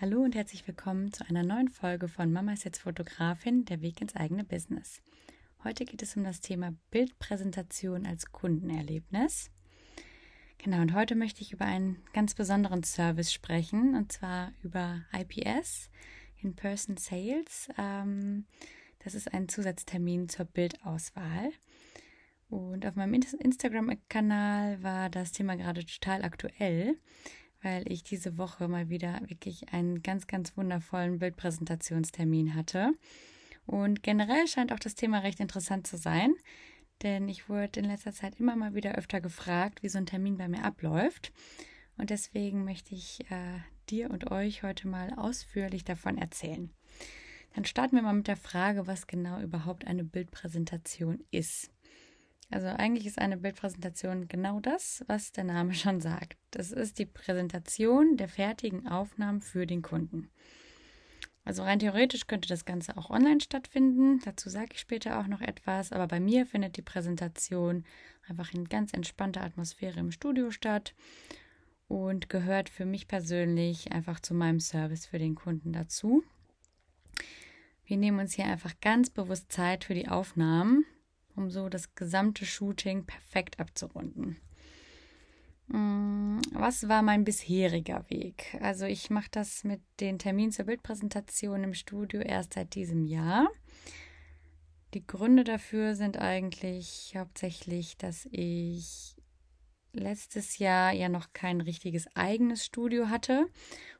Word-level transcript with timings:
Hallo 0.00 0.22
und 0.22 0.34
herzlich 0.34 0.66
willkommen 0.66 1.12
zu 1.12 1.28
einer 1.28 1.42
neuen 1.42 1.68
Folge 1.68 2.08
von 2.08 2.32
Mama 2.32 2.54
ist 2.54 2.64
jetzt 2.64 2.80
Fotografin, 2.80 3.66
der 3.66 3.82
Weg 3.82 4.00
ins 4.00 4.16
eigene 4.16 4.44
Business. 4.44 5.02
Heute 5.62 5.84
geht 5.84 6.00
es 6.00 6.16
um 6.16 6.24
das 6.24 6.40
Thema 6.40 6.72
Bildpräsentation 6.90 8.06
als 8.06 8.32
Kundenerlebnis. 8.32 9.50
Genau, 10.56 10.80
und 10.80 10.94
heute 10.94 11.16
möchte 11.16 11.42
ich 11.42 11.52
über 11.52 11.66
einen 11.66 12.02
ganz 12.14 12.34
besonderen 12.34 12.82
Service 12.82 13.30
sprechen, 13.30 13.94
und 13.94 14.10
zwar 14.10 14.52
über 14.62 15.02
IPS, 15.12 15.90
In-Person 16.38 16.96
Sales. 16.96 17.68
Ähm, 17.76 18.46
das 19.04 19.14
ist 19.14 19.34
ein 19.34 19.50
Zusatztermin 19.50 20.30
zur 20.30 20.46
Bildauswahl. 20.46 21.50
Und 22.48 22.86
auf 22.86 22.96
meinem 22.96 23.12
Instagram-Kanal 23.12 24.82
war 24.82 25.10
das 25.10 25.32
Thema 25.32 25.56
gerade 25.56 25.84
total 25.84 26.24
aktuell 26.24 26.96
weil 27.62 27.90
ich 27.90 28.02
diese 28.02 28.38
Woche 28.38 28.68
mal 28.68 28.88
wieder 28.88 29.20
wirklich 29.26 29.72
einen 29.72 30.02
ganz, 30.02 30.26
ganz 30.26 30.56
wundervollen 30.56 31.18
Bildpräsentationstermin 31.18 32.54
hatte. 32.54 32.92
Und 33.66 34.02
generell 34.02 34.46
scheint 34.46 34.72
auch 34.72 34.78
das 34.78 34.94
Thema 34.94 35.18
recht 35.18 35.40
interessant 35.40 35.86
zu 35.86 35.96
sein, 35.96 36.34
denn 37.02 37.28
ich 37.28 37.48
wurde 37.48 37.80
in 37.80 37.86
letzter 37.86 38.12
Zeit 38.12 38.38
immer 38.40 38.56
mal 38.56 38.74
wieder 38.74 38.94
öfter 38.94 39.20
gefragt, 39.20 39.82
wie 39.82 39.88
so 39.88 39.98
ein 39.98 40.06
Termin 40.06 40.36
bei 40.36 40.48
mir 40.48 40.64
abläuft. 40.64 41.32
Und 41.96 42.10
deswegen 42.10 42.64
möchte 42.64 42.94
ich 42.94 43.20
äh, 43.30 43.60
dir 43.90 44.10
und 44.10 44.30
euch 44.30 44.62
heute 44.62 44.88
mal 44.88 45.12
ausführlich 45.14 45.84
davon 45.84 46.18
erzählen. 46.18 46.70
Dann 47.54 47.64
starten 47.64 47.96
wir 47.96 48.02
mal 48.02 48.14
mit 48.14 48.28
der 48.28 48.36
Frage, 48.36 48.86
was 48.86 49.06
genau 49.06 49.40
überhaupt 49.40 49.86
eine 49.86 50.04
Bildpräsentation 50.04 51.24
ist. 51.30 51.70
Also 52.50 52.66
eigentlich 52.66 53.06
ist 53.06 53.18
eine 53.18 53.36
Bildpräsentation 53.36 54.26
genau 54.26 54.58
das, 54.60 55.04
was 55.06 55.32
der 55.32 55.44
Name 55.44 55.74
schon 55.74 56.00
sagt. 56.00 56.36
Das 56.50 56.72
ist 56.72 56.98
die 56.98 57.06
Präsentation 57.06 58.16
der 58.16 58.28
fertigen 58.28 58.86
Aufnahmen 58.88 59.40
für 59.40 59.66
den 59.66 59.82
Kunden. 59.82 60.30
Also 61.44 61.62
rein 61.62 61.78
theoretisch 61.78 62.26
könnte 62.26 62.48
das 62.48 62.64
Ganze 62.64 62.96
auch 62.96 63.08
online 63.10 63.40
stattfinden. 63.40 64.20
Dazu 64.24 64.50
sage 64.50 64.70
ich 64.72 64.80
später 64.80 65.18
auch 65.18 65.26
noch 65.26 65.40
etwas. 65.40 65.90
Aber 65.90 66.06
bei 66.06 66.20
mir 66.20 66.44
findet 66.44 66.76
die 66.76 66.82
Präsentation 66.82 67.84
einfach 68.28 68.52
in 68.52 68.68
ganz 68.68 68.92
entspannter 68.92 69.42
Atmosphäre 69.42 69.98
im 70.00 70.10
Studio 70.10 70.50
statt 70.50 70.94
und 71.88 72.28
gehört 72.28 72.68
für 72.68 72.84
mich 72.84 73.08
persönlich 73.08 73.90
einfach 73.90 74.20
zu 74.20 74.34
meinem 74.34 74.60
Service 74.60 75.06
für 75.06 75.18
den 75.18 75.34
Kunden 75.34 75.72
dazu. 75.72 76.22
Wir 77.84 77.96
nehmen 77.96 78.20
uns 78.20 78.34
hier 78.34 78.44
einfach 78.44 78.74
ganz 78.80 79.10
bewusst 79.10 79.50
Zeit 79.50 79.84
für 79.84 79.94
die 79.94 80.08
Aufnahmen 80.08 80.84
um 81.36 81.50
so 81.50 81.68
das 81.68 81.94
gesamte 81.94 82.44
Shooting 82.44 83.04
perfekt 83.04 83.60
abzurunden. 83.60 84.36
Mm, 85.68 86.40
was 86.52 86.88
war 86.88 87.02
mein 87.02 87.24
bisheriger 87.24 88.04
Weg? 88.08 88.58
Also 88.60 88.86
ich 88.86 89.08
mache 89.08 89.28
das 89.30 89.62
mit 89.62 89.80
den 90.00 90.18
Terminen 90.18 90.50
zur 90.50 90.64
Bildpräsentation 90.64 91.62
im 91.62 91.74
Studio 91.74 92.20
erst 92.20 92.54
seit 92.54 92.74
diesem 92.74 93.04
Jahr. 93.04 93.48
Die 94.94 95.06
Gründe 95.06 95.44
dafür 95.44 95.94
sind 95.94 96.18
eigentlich 96.18 97.14
hauptsächlich, 97.16 97.96
dass 97.96 98.26
ich 98.32 99.14
letztes 99.92 100.58
Jahr 100.58 100.92
ja 100.92 101.08
noch 101.08 101.32
kein 101.32 101.60
richtiges 101.60 102.08
eigenes 102.16 102.64
Studio 102.64 103.08
hatte 103.08 103.46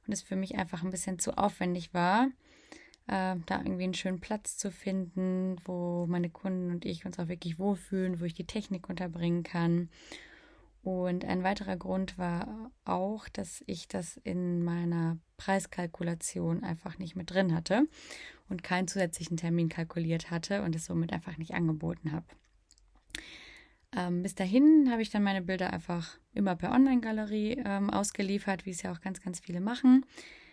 und 0.06 0.12
es 0.12 0.22
für 0.22 0.36
mich 0.36 0.56
einfach 0.56 0.82
ein 0.82 0.90
bisschen 0.90 1.20
zu 1.20 1.38
aufwendig 1.38 1.94
war, 1.94 2.28
äh, 3.10 3.36
da 3.46 3.58
irgendwie 3.58 3.84
einen 3.84 3.94
schönen 3.94 4.20
Platz 4.20 4.56
zu 4.56 4.70
finden, 4.70 5.56
wo 5.64 6.06
meine 6.06 6.30
Kunden 6.30 6.70
und 6.70 6.84
ich 6.84 7.04
uns 7.04 7.18
auch 7.18 7.26
wirklich 7.26 7.58
wohlfühlen, 7.58 8.20
wo 8.20 8.24
ich 8.24 8.34
die 8.34 8.46
Technik 8.46 8.88
unterbringen 8.88 9.42
kann. 9.42 9.90
Und 10.82 11.24
ein 11.24 11.42
weiterer 11.42 11.76
Grund 11.76 12.16
war 12.16 12.70
auch, 12.84 13.28
dass 13.28 13.62
ich 13.66 13.88
das 13.88 14.16
in 14.16 14.62
meiner 14.62 15.18
Preiskalkulation 15.36 16.62
einfach 16.62 16.98
nicht 16.98 17.16
mit 17.16 17.30
drin 17.30 17.54
hatte 17.54 17.86
und 18.48 18.62
keinen 18.62 18.88
zusätzlichen 18.88 19.36
Termin 19.36 19.68
kalkuliert 19.68 20.30
hatte 20.30 20.62
und 20.62 20.74
es 20.74 20.86
somit 20.86 21.12
einfach 21.12 21.36
nicht 21.36 21.52
angeboten 21.52 22.12
habe. 22.12 22.24
Ähm, 23.94 24.22
bis 24.22 24.36
dahin 24.36 24.88
habe 24.90 25.02
ich 25.02 25.10
dann 25.10 25.24
meine 25.24 25.42
Bilder 25.42 25.72
einfach 25.72 26.16
immer 26.32 26.54
per 26.54 26.70
Online-Galerie 26.70 27.60
ähm, 27.64 27.90
ausgeliefert, 27.90 28.64
wie 28.64 28.70
es 28.70 28.82
ja 28.82 28.92
auch 28.92 29.00
ganz, 29.00 29.20
ganz 29.20 29.40
viele 29.40 29.60
machen. 29.60 30.06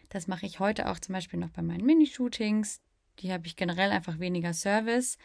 Das 0.09 0.27
mache 0.27 0.45
ich 0.45 0.59
heute 0.59 0.89
auch 0.89 0.99
zum 0.99 1.13
Beispiel 1.13 1.39
noch 1.39 1.49
bei 1.49 1.61
meinen 1.61 1.85
Minishootings. 1.85 2.81
Die 3.19 3.31
habe 3.31 3.47
ich 3.47 3.55
generell 3.55 3.91
einfach 3.91 4.19
weniger 4.19 4.53
Service 4.53 5.17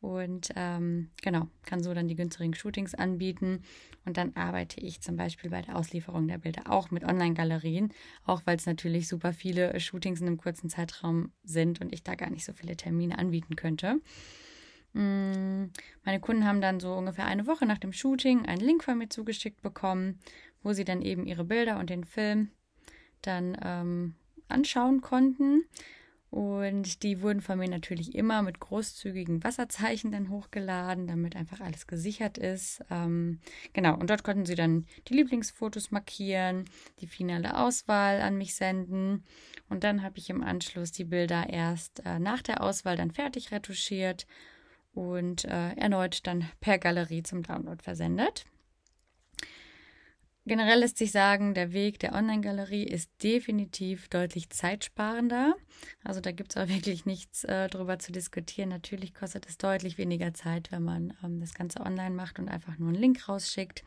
und 0.00 0.50
ähm, 0.56 1.10
genau, 1.22 1.48
kann 1.64 1.82
so 1.82 1.94
dann 1.94 2.06
die 2.06 2.16
günstigen 2.16 2.54
Shootings 2.54 2.94
anbieten. 2.94 3.62
Und 4.04 4.16
dann 4.16 4.36
arbeite 4.36 4.80
ich 4.80 5.00
zum 5.00 5.16
Beispiel 5.16 5.50
bei 5.50 5.62
der 5.62 5.76
Auslieferung 5.76 6.28
der 6.28 6.38
Bilder 6.38 6.70
auch 6.70 6.90
mit 6.90 7.04
Online-Galerien, 7.04 7.92
auch 8.24 8.42
weil 8.44 8.56
es 8.56 8.66
natürlich 8.66 9.08
super 9.08 9.32
viele 9.32 9.78
Shootings 9.80 10.20
in 10.20 10.26
einem 10.26 10.36
kurzen 10.36 10.68
Zeitraum 10.68 11.32
sind 11.44 11.80
und 11.80 11.92
ich 11.92 12.02
da 12.02 12.14
gar 12.14 12.30
nicht 12.30 12.44
so 12.44 12.52
viele 12.52 12.76
Termine 12.76 13.18
anbieten 13.18 13.56
könnte. 13.56 14.00
Mm, 14.92 15.72
meine 16.04 16.20
Kunden 16.20 16.44
haben 16.44 16.60
dann 16.60 16.78
so 16.78 16.94
ungefähr 16.94 17.26
eine 17.26 17.46
Woche 17.46 17.66
nach 17.66 17.78
dem 17.78 17.92
Shooting 17.92 18.46
einen 18.46 18.60
Link 18.60 18.84
von 18.84 18.98
mir 18.98 19.08
zugeschickt 19.08 19.62
bekommen, 19.62 20.20
wo 20.62 20.72
sie 20.72 20.84
dann 20.84 21.02
eben 21.02 21.26
ihre 21.26 21.44
Bilder 21.44 21.78
und 21.78 21.90
den 21.90 22.04
Film 22.04 22.50
dann 23.22 23.58
ähm, 23.62 24.14
anschauen 24.48 25.00
konnten. 25.00 25.64
Und 26.30 27.02
die 27.02 27.22
wurden 27.22 27.40
von 27.40 27.58
mir 27.58 27.68
natürlich 27.68 28.14
immer 28.14 28.42
mit 28.42 28.58
großzügigen 28.58 29.44
Wasserzeichen 29.44 30.10
dann 30.10 30.28
hochgeladen, 30.28 31.06
damit 31.06 31.36
einfach 31.36 31.60
alles 31.60 31.86
gesichert 31.86 32.36
ist. 32.36 32.84
Ähm, 32.90 33.40
genau, 33.72 33.96
und 33.96 34.10
dort 34.10 34.24
konnten 34.24 34.44
sie 34.44 34.56
dann 34.56 34.86
die 35.08 35.14
Lieblingsfotos 35.14 35.92
markieren, 35.92 36.64
die 37.00 37.06
finale 37.06 37.56
Auswahl 37.56 38.20
an 38.20 38.36
mich 38.36 38.54
senden. 38.54 39.24
Und 39.68 39.84
dann 39.84 40.02
habe 40.02 40.18
ich 40.18 40.28
im 40.28 40.42
Anschluss 40.42 40.92
die 40.92 41.04
Bilder 41.04 41.48
erst 41.48 42.04
äh, 42.04 42.18
nach 42.18 42.42
der 42.42 42.62
Auswahl 42.62 42.96
dann 42.96 43.12
fertig 43.12 43.52
retuschiert 43.52 44.26
und 44.92 45.44
äh, 45.44 45.74
erneut 45.76 46.26
dann 46.26 46.48
per 46.60 46.78
Galerie 46.78 47.22
zum 47.22 47.44
Download 47.44 47.82
versendet. 47.82 48.44
Generell 50.48 50.78
lässt 50.78 50.96
sich 50.96 51.10
sagen, 51.10 51.54
der 51.54 51.72
Weg 51.72 51.98
der 51.98 52.14
Online-Galerie 52.14 52.84
ist 52.84 53.10
definitiv 53.24 54.06
deutlich 54.08 54.48
zeitsparender. 54.50 55.56
Also 56.04 56.20
da 56.20 56.30
gibt 56.30 56.52
es 56.52 56.56
auch 56.56 56.68
wirklich 56.72 57.04
nichts 57.04 57.42
äh, 57.42 57.68
drüber 57.68 57.98
zu 57.98 58.12
diskutieren. 58.12 58.68
Natürlich 58.68 59.12
kostet 59.12 59.48
es 59.48 59.58
deutlich 59.58 59.98
weniger 59.98 60.34
Zeit, 60.34 60.70
wenn 60.70 60.84
man 60.84 61.14
ähm, 61.24 61.40
das 61.40 61.52
Ganze 61.52 61.80
online 61.80 62.14
macht 62.14 62.38
und 62.38 62.48
einfach 62.48 62.78
nur 62.78 62.90
einen 62.90 63.00
Link 63.00 63.28
rausschickt. 63.28 63.82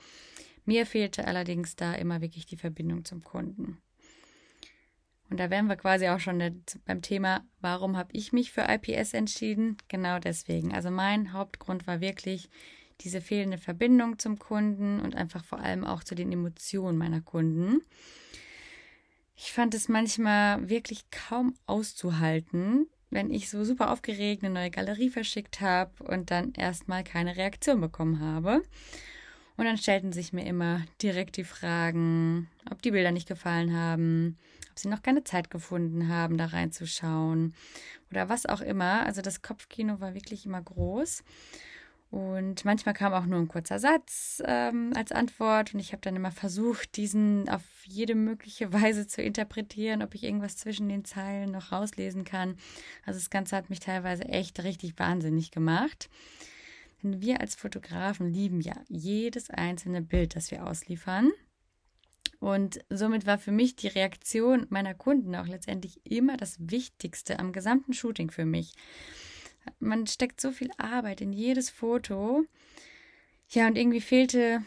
Mir 0.66 0.86
fehlte 0.86 1.26
allerdings 1.26 1.78
da 1.78 1.94
immer 1.94 2.20
wirklich 2.20 2.46
die 2.46 2.58
Verbindung 2.58 3.06
zum 3.06 3.24
Kunden. 3.24 3.78
Und 5.30 5.40
da 5.40 5.50
wären 5.50 5.68
wir 5.68 5.78
quasi 5.78 6.10
auch 6.10 6.20
schon 6.20 6.64
beim 6.86 7.02
Thema, 7.02 7.46
warum 7.62 7.96
habe 7.96 8.10
ich 8.12 8.34
mich 8.34 8.52
für 8.52 8.66
IPS 8.68 9.14
entschieden? 9.14 9.78
Genau 9.88 10.20
deswegen. 10.20 10.74
Also 10.74 10.92
mein 10.92 11.32
Hauptgrund 11.32 11.88
war 11.88 12.02
wirklich, 12.02 12.50
diese 13.02 13.22
fehlende 13.22 13.58
Verbindung 13.58 14.20
zum 14.20 14.40
Kunden 14.40 15.00
und 15.00 15.16
einfach 15.16 15.44
vor 15.44 15.60
allem 15.60 15.84
auch 15.86 16.04
zu 16.04 16.16
den 16.16 16.32
Emotionen 16.32 16.98
meiner 16.98 17.22
Kunden. 17.22 17.82
Ich 19.36 19.54
fand 19.54 19.74
es 19.74 19.88
manchmal 19.88 20.70
wirklich 20.70 21.10
kaum 21.12 21.56
auszuhalten, 21.66 22.88
wenn 23.10 23.32
ich 23.32 23.50
so 23.50 23.64
super 23.64 23.92
aufgeregt 23.92 24.44
eine 24.44 24.54
neue 24.54 24.70
Galerie 24.70 25.10
verschickt 25.10 25.62
habe 25.62 26.04
und 26.04 26.30
dann 26.30 26.54
erstmal 26.54 27.04
keine 27.04 27.38
Reaktion 27.38 27.80
bekommen 27.80 28.20
habe. 28.20 28.62
Und 29.56 29.66
dann 29.66 29.78
stellten 29.78 30.14
sich 30.14 30.32
mir 30.32 30.46
immer 30.46 30.84
direkt 31.02 31.38
die 31.38 31.44
Fragen, 31.44 32.50
ob 32.70 32.82
die 32.82 32.92
Bilder 32.92 33.12
nicht 33.12 33.28
gefallen 33.28 33.74
haben, 33.74 34.38
ob 34.72 34.80
sie 34.80 34.88
noch 34.88 35.02
keine 35.02 35.24
Zeit 35.24 35.50
gefunden 35.50 36.08
haben, 36.08 36.38
da 36.38 36.46
reinzuschauen 36.46 37.54
oder 38.12 38.30
was 38.30 38.46
auch 38.46 38.62
immer. 38.62 39.06
Also 39.06 39.22
das 39.22 39.42
Kopfkino 39.42 40.00
war 40.00 40.14
wirklich 40.14 40.46
immer 40.46 40.62
groß. 40.62 41.24
Und 42.12 42.66
manchmal 42.66 42.96
kam 42.96 43.14
auch 43.14 43.28
nur 43.28 43.38
ein 43.38 43.48
kurzer 43.48 43.78
Satz 43.78 44.42
ähm, 44.44 44.94
als 44.96 45.12
Antwort 45.12 45.76
und 45.76 45.80
ich 45.80 45.92
habe 45.92 46.02
dann 46.02 46.16
immer 46.16 46.32
versucht, 46.32 46.98
diesen 46.98 47.48
auf 47.50 47.62
jede 47.86 48.16
mögliche 48.16 48.74
Weise 48.74 49.06
zu 49.06 49.22
interpretieren, 49.22 50.02
ob 50.02 50.16
ich 50.16 50.24
irgendwas 50.24 50.58
zwischen 50.58 50.90
den 50.90 51.06
Zeilen 51.06 51.52
noch 51.52 51.72
rauslesen 51.72 52.24
kann. 52.24 52.58
Also 53.06 53.20
das 53.20 53.30
Ganze 53.30 53.56
hat 53.56 53.70
mich 53.70 53.80
teilweise 53.80 54.26
echt 54.26 54.64
richtig 54.64 54.98
wahnsinnig 54.98 55.52
gemacht. 55.52 56.10
Denn 57.04 57.22
wir 57.22 57.42
als 57.42 57.56
Fotografen 57.56 58.34
lieben 58.34 58.60
ja 58.60 58.74
jedes 58.88 59.52
einzelne 59.52 60.02
Bild, 60.02 60.36
das 60.36 60.50
wir 60.50 60.66
ausliefern. 60.66 61.32
Und 62.40 62.80
somit 62.90 63.28
war 63.28 63.38
für 63.38 63.52
mich 63.52 63.76
die 63.76 63.88
Reaktion 63.88 64.66
meiner 64.70 64.96
Kunden 64.96 65.36
auch 65.36 65.48
letztendlich 65.48 66.00
immer 66.06 66.38
das 66.38 66.58
Wichtigste 66.60 67.38
am 67.38 67.52
gesamten 67.52 67.94
Shooting 67.94 68.32
für 68.32 68.46
mich 68.46 68.74
man 69.80 70.08
steckt 70.08 70.42
so 70.42 70.52
viel 70.52 70.72
Arbeit 70.78 71.22
in 71.22 71.34
jedes 71.34 71.70
Foto. 71.70 72.46
Ja, 73.50 73.68
und 73.68 73.78
irgendwie 73.78 74.02
fehlte 74.02 74.64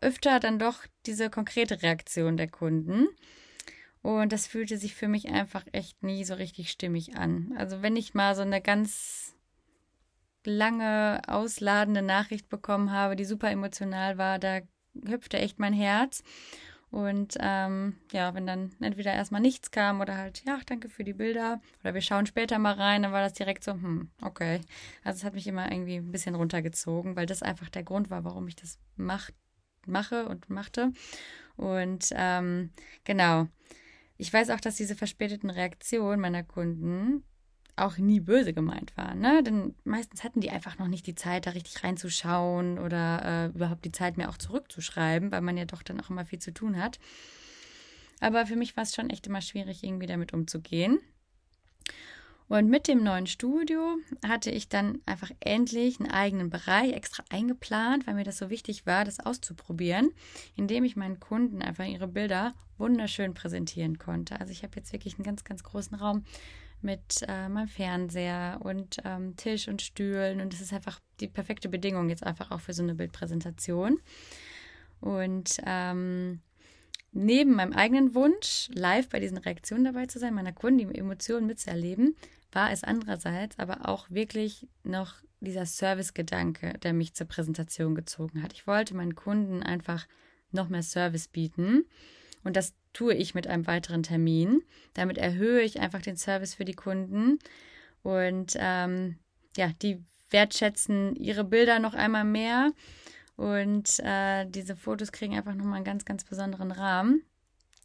öfter 0.00 0.40
dann 0.40 0.58
doch 0.58 0.86
diese 1.06 1.30
konkrete 1.30 1.82
Reaktion 1.82 2.36
der 2.36 2.48
Kunden. 2.48 3.08
Und 4.02 4.32
das 4.32 4.46
fühlte 4.46 4.78
sich 4.78 4.94
für 4.94 5.08
mich 5.08 5.28
einfach 5.28 5.64
echt 5.72 6.02
nie 6.02 6.24
so 6.24 6.34
richtig 6.34 6.70
stimmig 6.70 7.16
an. 7.16 7.52
Also 7.56 7.82
wenn 7.82 7.96
ich 7.96 8.14
mal 8.14 8.34
so 8.34 8.42
eine 8.42 8.60
ganz 8.60 9.34
lange 10.44 11.20
ausladende 11.26 12.02
Nachricht 12.02 12.48
bekommen 12.48 12.90
habe, 12.92 13.16
die 13.16 13.24
super 13.24 13.50
emotional 13.50 14.18
war, 14.18 14.38
da 14.38 14.60
hüpfte 15.06 15.38
echt 15.38 15.58
mein 15.58 15.72
Herz. 15.72 16.22
Und 16.90 17.36
ähm, 17.38 17.96
ja, 18.12 18.34
wenn 18.34 18.46
dann 18.46 18.70
entweder 18.80 19.12
erstmal 19.12 19.42
nichts 19.42 19.70
kam 19.70 20.00
oder 20.00 20.16
halt, 20.16 20.42
ja, 20.46 20.58
danke 20.64 20.88
für 20.88 21.04
die 21.04 21.12
Bilder 21.12 21.60
oder 21.82 21.92
wir 21.92 22.00
schauen 22.00 22.26
später 22.26 22.58
mal 22.58 22.74
rein, 22.74 23.02
dann 23.02 23.12
war 23.12 23.22
das 23.22 23.34
direkt 23.34 23.62
so, 23.62 23.72
hm, 23.72 24.10
okay. 24.22 24.60
Also 25.04 25.18
es 25.18 25.24
hat 25.24 25.34
mich 25.34 25.46
immer 25.46 25.70
irgendwie 25.70 25.96
ein 25.96 26.10
bisschen 26.10 26.34
runtergezogen, 26.34 27.14
weil 27.14 27.26
das 27.26 27.42
einfach 27.42 27.68
der 27.68 27.82
Grund 27.82 28.10
war, 28.10 28.24
warum 28.24 28.48
ich 28.48 28.56
das 28.56 28.78
mach, 28.96 29.30
mache 29.86 30.26
und 30.28 30.48
machte. 30.48 30.92
Und 31.56 32.08
ähm, 32.12 32.70
genau. 33.04 33.48
Ich 34.16 34.32
weiß 34.32 34.50
auch, 34.50 34.60
dass 34.60 34.76
diese 34.76 34.96
verspäteten 34.96 35.50
Reaktionen 35.50 36.20
meiner 36.20 36.42
Kunden 36.42 37.22
auch 37.84 37.98
nie 37.98 38.20
böse 38.20 38.52
gemeint 38.52 38.96
waren. 38.96 39.20
Ne? 39.20 39.42
Denn 39.42 39.74
meistens 39.84 40.24
hatten 40.24 40.40
die 40.40 40.50
einfach 40.50 40.78
noch 40.78 40.88
nicht 40.88 41.06
die 41.06 41.14
Zeit, 41.14 41.46
da 41.46 41.50
richtig 41.50 41.82
reinzuschauen 41.84 42.78
oder 42.78 43.24
äh, 43.24 43.46
überhaupt 43.56 43.84
die 43.84 43.92
Zeit, 43.92 44.16
mir 44.16 44.28
auch 44.28 44.38
zurückzuschreiben, 44.38 45.32
weil 45.32 45.40
man 45.40 45.56
ja 45.56 45.64
doch 45.64 45.82
dann 45.82 46.00
auch 46.00 46.10
immer 46.10 46.24
viel 46.24 46.38
zu 46.38 46.52
tun 46.52 46.80
hat. 46.80 46.98
Aber 48.20 48.46
für 48.46 48.56
mich 48.56 48.76
war 48.76 48.82
es 48.82 48.94
schon 48.94 49.10
echt 49.10 49.26
immer 49.26 49.40
schwierig, 49.40 49.84
irgendwie 49.84 50.06
damit 50.06 50.32
umzugehen. 50.32 50.98
Und 52.48 52.70
mit 52.70 52.88
dem 52.88 53.04
neuen 53.04 53.26
Studio 53.26 53.98
hatte 54.26 54.50
ich 54.50 54.70
dann 54.70 55.02
einfach 55.04 55.30
endlich 55.40 56.00
einen 56.00 56.10
eigenen 56.10 56.48
Bereich 56.48 56.92
extra 56.94 57.22
eingeplant, 57.28 58.06
weil 58.06 58.14
mir 58.14 58.24
das 58.24 58.38
so 58.38 58.48
wichtig 58.48 58.86
war, 58.86 59.04
das 59.04 59.20
auszuprobieren, 59.20 60.12
indem 60.56 60.84
ich 60.84 60.96
meinen 60.96 61.20
Kunden 61.20 61.60
einfach 61.60 61.84
ihre 61.84 62.08
Bilder 62.08 62.54
wunderschön 62.78 63.34
präsentieren 63.34 63.98
konnte. 63.98 64.40
Also 64.40 64.52
ich 64.52 64.62
habe 64.62 64.76
jetzt 64.76 64.92
wirklich 64.92 65.16
einen 65.16 65.24
ganz, 65.24 65.44
ganz 65.44 65.62
großen 65.62 65.96
Raum 65.98 66.24
mit 66.82 67.24
äh, 67.26 67.48
meinem 67.48 67.68
Fernseher 67.68 68.58
und 68.62 68.98
ähm, 69.04 69.36
Tisch 69.36 69.68
und 69.68 69.82
Stühlen. 69.82 70.40
Und 70.40 70.54
es 70.54 70.60
ist 70.60 70.72
einfach 70.72 71.00
die 71.20 71.28
perfekte 71.28 71.68
Bedingung 71.68 72.08
jetzt 72.08 72.24
einfach 72.24 72.50
auch 72.50 72.60
für 72.60 72.72
so 72.72 72.82
eine 72.82 72.94
Bildpräsentation. 72.94 74.00
Und 75.00 75.58
ähm, 75.66 76.40
neben 77.12 77.54
meinem 77.54 77.72
eigenen 77.72 78.14
Wunsch, 78.14 78.68
live 78.72 79.08
bei 79.08 79.20
diesen 79.20 79.38
Reaktionen 79.38 79.84
dabei 79.84 80.06
zu 80.06 80.18
sein, 80.18 80.34
meiner 80.34 80.52
Kunden, 80.52 80.78
die 80.78 80.98
Emotionen 80.98 81.46
mitzuerleben, 81.46 82.16
war 82.52 82.72
es 82.72 82.84
andererseits 82.84 83.58
aber 83.58 83.88
auch 83.88 84.10
wirklich 84.10 84.66
noch 84.82 85.14
dieser 85.40 85.66
Service-Gedanke, 85.66 86.74
der 86.82 86.92
mich 86.92 87.14
zur 87.14 87.26
Präsentation 87.26 87.94
gezogen 87.94 88.42
hat. 88.42 88.52
Ich 88.52 88.66
wollte 88.66 88.94
meinen 88.94 89.14
Kunden 89.14 89.62
einfach 89.62 90.06
noch 90.50 90.68
mehr 90.68 90.82
Service 90.82 91.28
bieten. 91.28 91.84
Und 92.42 92.56
das 92.56 92.74
tue 92.98 93.14
ich 93.14 93.32
mit 93.32 93.46
einem 93.46 93.68
weiteren 93.68 94.02
Termin. 94.02 94.64
Damit 94.94 95.18
erhöhe 95.18 95.62
ich 95.62 95.78
einfach 95.78 96.02
den 96.02 96.16
Service 96.16 96.54
für 96.54 96.64
die 96.64 96.74
Kunden 96.74 97.38
und 98.02 98.56
ähm, 98.58 99.18
ja, 99.56 99.70
die 99.82 100.02
wertschätzen 100.30 101.14
ihre 101.14 101.44
Bilder 101.44 101.78
noch 101.78 101.94
einmal 101.94 102.24
mehr 102.24 102.72
und 103.36 104.00
äh, 104.00 104.46
diese 104.46 104.74
Fotos 104.74 105.12
kriegen 105.12 105.36
einfach 105.36 105.54
nochmal 105.54 105.76
einen 105.76 105.84
ganz, 105.84 106.04
ganz 106.04 106.24
besonderen 106.24 106.72
Rahmen. 106.72 107.22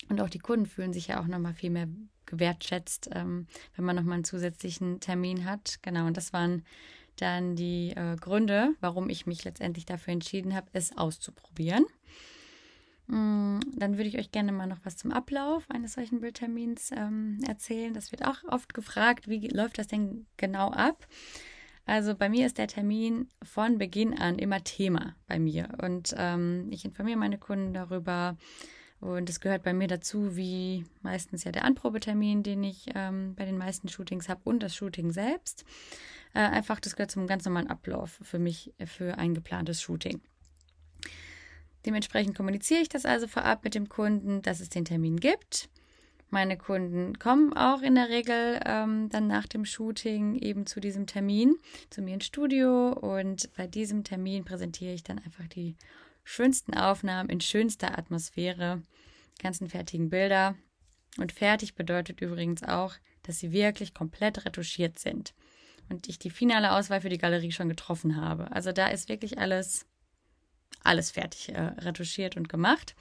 Und 0.10 0.20
auch 0.20 0.30
die 0.30 0.40
Kunden 0.40 0.66
fühlen 0.66 0.94
sich 0.94 1.08
ja 1.08 1.22
auch 1.22 1.28
nochmal 1.28 1.54
viel 1.54 1.70
mehr 1.70 1.88
gewertschätzt, 2.26 3.12
ähm, 3.14 3.46
wenn 3.76 3.86
man 3.86 3.96
nochmal 3.96 4.16
einen 4.16 4.24
zusätzlichen 4.24 5.00
Termin 5.00 5.46
hat. 5.46 5.78
Genau, 5.84 6.08
und 6.08 6.18
das 6.18 6.34
waren 6.34 6.66
dann 7.18 7.56
die 7.56 7.92
äh, 7.92 8.16
Gründe, 8.16 8.74
warum 8.82 9.10
ich 9.10 9.28
mich 9.28 9.44
letztendlich 9.44 9.86
dafür 9.86 10.14
entschieden 10.14 10.56
habe, 10.56 10.68
es 10.74 10.98
auszuprobieren. 10.98 11.86
Mm, 13.08 13.60
dann 13.76 13.98
würde 13.98 14.08
ich 14.08 14.18
euch 14.18 14.32
gerne 14.32 14.52
mal 14.52 14.68
noch 14.68 14.80
was 14.84 14.96
zum 14.96 15.12
Ablauf 15.12 15.70
eines 15.70 15.94
solchen 15.94 16.22
Bildtermins 16.22 16.92
ähm, 16.92 17.40
erzählen. 17.48 17.94
Das 17.94 18.12
wird 18.12 18.26
auch 18.26 18.44
oft 18.48 18.74
gefragt, 18.74 19.28
wie 19.28 19.48
läuft 19.48 19.78
das 19.78 19.88
denn 19.88 20.26
genau 20.38 20.72
ab? 20.72 21.08
Also 21.86 22.16
bei 22.16 22.30
mir 22.30 22.46
ist 22.46 22.58
der 22.58 22.68
Termin 22.68 23.28
von 23.44 23.78
Beginn 23.78 24.18
an 24.18 24.40
immer 24.40 24.64
Thema 24.64 25.16
bei 25.28 25.38
mir 25.38 25.68
und 25.82 26.16
ähm, 26.18 26.68
ich 26.72 26.86
informiere 26.86 27.18
meine 27.18 27.38
Kunden 27.38 27.74
darüber 27.74 28.38
und 29.02 29.30
es 29.30 29.42
gehört 29.42 29.64
bei 29.64 29.74
mir 29.74 29.90
dazu, 29.90 30.38
wie 30.38 30.86
meistens 31.02 31.44
ja 31.44 31.52
der 31.52 31.66
Anprobetermin, 31.66 32.42
den 32.42 32.64
ich 32.64 32.86
ähm, 32.96 33.36
bei 33.36 33.44
den 33.44 33.58
meisten 33.58 33.90
Shootings 33.90 34.30
habe 34.30 34.40
und 34.46 34.64
das 34.64 34.78
Shooting 34.78 35.12
selbst. 35.12 35.66
Äh, 36.34 36.40
einfach, 36.40 36.80
das 36.80 36.96
gehört 36.96 37.12
zum 37.12 37.28
ganz 37.28 37.44
normalen 37.44 37.68
Ablauf 37.68 38.18
für 38.22 38.40
mich 38.40 38.74
für 38.86 39.18
ein 39.18 39.34
geplantes 39.34 39.82
Shooting. 39.82 40.22
Dementsprechend 41.86 42.36
kommuniziere 42.36 42.82
ich 42.82 42.90
das 42.90 43.06
also 43.06 43.28
vorab 43.28 43.64
mit 43.64 43.76
dem 43.76 43.90
Kunden, 43.90 44.42
dass 44.42 44.60
es 44.60 44.70
den 44.70 44.86
Termin 44.86 45.20
gibt. 45.20 45.70
Meine 46.30 46.58
Kunden 46.58 47.20
kommen 47.20 47.54
auch 47.54 47.84
in 47.84 47.94
der 47.94 48.10
Regel 48.10 48.60
ähm, 48.66 49.10
dann 49.10 49.28
nach 49.28 49.46
dem 49.46 49.66
Shooting 49.66 50.36
eben 50.36 50.66
zu 50.66 50.80
diesem 50.80 51.06
Termin, 51.06 51.58
zu 51.92 52.02
mir 52.02 52.16
ins 52.16 52.26
Studio 52.26 52.90
und 52.94 53.54
bei 53.56 53.68
diesem 53.68 54.04
Termin 54.04 54.44
präsentiere 54.44 54.94
ich 54.94 55.04
dann 55.04 55.20
einfach 55.20 55.48
die 55.48 55.76
schönsten 56.24 56.74
Aufnahmen 56.74 57.30
in 57.30 57.40
schönster 57.40 58.00
Atmosphäre, 58.00 58.82
ganzen 59.40 59.70
fertigen 59.70 60.10
Bilder. 60.10 60.56
Und 61.20 61.32
fertig 61.32 61.76
bedeutet 61.76 62.22
übrigens 62.22 62.64
auch, 62.64 62.96
dass 63.22 63.38
sie 63.38 63.52
wirklich 63.52 63.94
komplett 63.94 64.44
retuschiert 64.44 64.98
sind 64.98 65.36
und 65.90 66.10
ich 66.10 66.18
die 66.18 66.32
finale 66.32 66.72
Auswahl 66.72 67.02
für 67.02 67.10
die 67.10 67.20
Galerie 67.20 67.52
schon 67.52 67.70
getroffen 67.70 68.16
habe. 68.16 68.52
Also 68.52 68.72
da 68.72 68.88
ist 68.88 69.08
wirklich 69.08 69.38
alles 69.38 69.86
alles 70.84 71.12
fertig 71.12 71.50
äh, 71.50 71.62
retuschiert 71.62 72.38
und 72.38 72.50
gemacht. 72.50 72.96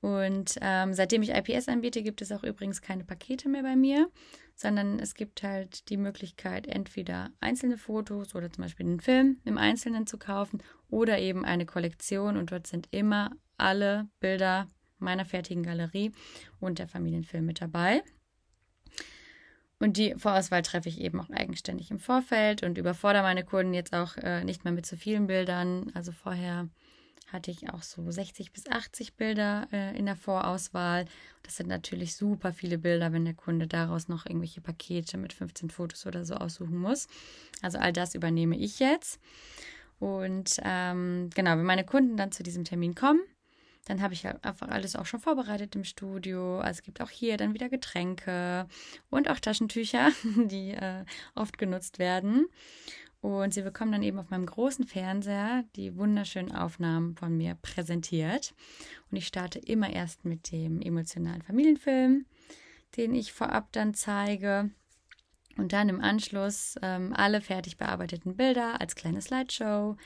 Und 0.00 0.58
ähm, 0.60 0.92
seitdem 0.92 1.22
ich 1.22 1.30
IPS 1.30 1.66
anbiete, 1.68 2.02
gibt 2.02 2.20
es 2.20 2.30
auch 2.30 2.42
übrigens 2.44 2.82
keine 2.82 3.04
Pakete 3.04 3.48
mehr 3.48 3.62
bei 3.62 3.74
mir, 3.74 4.10
sondern 4.54 4.98
es 4.98 5.14
gibt 5.14 5.42
halt 5.42 5.88
die 5.88 5.96
Möglichkeit, 5.96 6.66
entweder 6.66 7.30
einzelne 7.40 7.78
Fotos 7.78 8.34
oder 8.34 8.52
zum 8.52 8.64
Beispiel 8.64 8.84
einen 8.84 9.00
Film 9.00 9.38
im 9.46 9.56
Einzelnen 9.56 10.06
zu 10.06 10.18
kaufen 10.18 10.62
oder 10.90 11.18
eben 11.18 11.46
eine 11.46 11.64
Kollektion. 11.64 12.36
Und 12.36 12.52
dort 12.52 12.66
sind 12.66 12.88
immer 12.90 13.30
alle 13.56 14.06
Bilder 14.20 14.68
meiner 14.98 15.24
fertigen 15.24 15.62
Galerie 15.62 16.12
und 16.60 16.78
der 16.78 16.88
Familienfilm 16.88 17.46
mit 17.46 17.62
dabei. 17.62 18.02
Und 19.84 19.98
die 19.98 20.14
Vorauswahl 20.16 20.62
treffe 20.62 20.88
ich 20.88 20.98
eben 20.98 21.20
auch 21.20 21.28
eigenständig 21.28 21.90
im 21.90 21.98
Vorfeld 21.98 22.62
und 22.62 22.78
überfordere 22.78 23.22
meine 23.22 23.44
Kunden 23.44 23.74
jetzt 23.74 23.94
auch 23.94 24.16
äh, 24.16 24.42
nicht 24.42 24.64
mehr 24.64 24.72
mit 24.72 24.86
zu 24.86 24.96
vielen 24.96 25.26
Bildern. 25.26 25.92
Also 25.92 26.10
vorher 26.10 26.70
hatte 27.30 27.50
ich 27.50 27.68
auch 27.68 27.82
so 27.82 28.10
60 28.10 28.50
bis 28.50 28.66
80 28.66 29.12
Bilder 29.16 29.68
äh, 29.72 29.94
in 29.94 30.06
der 30.06 30.16
Vorauswahl. 30.16 31.04
Das 31.42 31.56
sind 31.56 31.68
natürlich 31.68 32.16
super 32.16 32.54
viele 32.54 32.78
Bilder, 32.78 33.12
wenn 33.12 33.26
der 33.26 33.34
Kunde 33.34 33.66
daraus 33.66 34.08
noch 34.08 34.24
irgendwelche 34.24 34.62
Pakete 34.62 35.18
mit 35.18 35.34
15 35.34 35.68
Fotos 35.68 36.06
oder 36.06 36.24
so 36.24 36.32
aussuchen 36.32 36.78
muss. 36.78 37.06
Also 37.60 37.76
all 37.76 37.92
das 37.92 38.14
übernehme 38.14 38.56
ich 38.56 38.78
jetzt. 38.78 39.20
Und 39.98 40.60
ähm, 40.64 41.28
genau, 41.34 41.58
wenn 41.58 41.64
meine 41.64 41.84
Kunden 41.84 42.16
dann 42.16 42.32
zu 42.32 42.42
diesem 42.42 42.64
Termin 42.64 42.94
kommen, 42.94 43.20
dann 43.84 44.00
habe 44.00 44.14
ich 44.14 44.26
einfach 44.26 44.68
alles 44.68 44.96
auch 44.96 45.06
schon 45.06 45.20
vorbereitet 45.20 45.74
im 45.76 45.84
Studio. 45.84 46.58
Also 46.58 46.78
es 46.78 46.82
gibt 46.82 47.00
auch 47.00 47.10
hier 47.10 47.36
dann 47.36 47.54
wieder 47.54 47.68
Getränke 47.68 48.66
und 49.10 49.28
auch 49.28 49.38
Taschentücher, 49.40 50.10
die 50.46 50.70
äh, 50.70 51.04
oft 51.34 51.58
genutzt 51.58 51.98
werden. 51.98 52.46
Und 53.20 53.54
sie 53.54 53.62
bekommen 53.62 53.92
dann 53.92 54.02
eben 54.02 54.18
auf 54.18 54.28
meinem 54.28 54.44
großen 54.44 54.86
Fernseher 54.86 55.64
die 55.76 55.96
wunderschönen 55.96 56.52
Aufnahmen 56.52 57.16
von 57.16 57.34
mir 57.34 57.54
präsentiert. 57.54 58.54
Und 59.10 59.16
ich 59.16 59.26
starte 59.26 59.58
immer 59.58 59.90
erst 59.90 60.26
mit 60.26 60.52
dem 60.52 60.82
emotionalen 60.82 61.40
Familienfilm, 61.40 62.26
den 62.98 63.14
ich 63.14 63.32
vorab 63.32 63.72
dann 63.72 63.94
zeige. 63.94 64.70
Und 65.56 65.72
dann 65.72 65.88
im 65.88 66.02
Anschluss 66.02 66.74
ähm, 66.82 67.14
alle 67.14 67.40
fertig 67.40 67.78
bearbeiteten 67.78 68.36
Bilder 68.36 68.80
als 68.80 68.94
kleine 68.94 69.22
Slideshow 69.22 69.96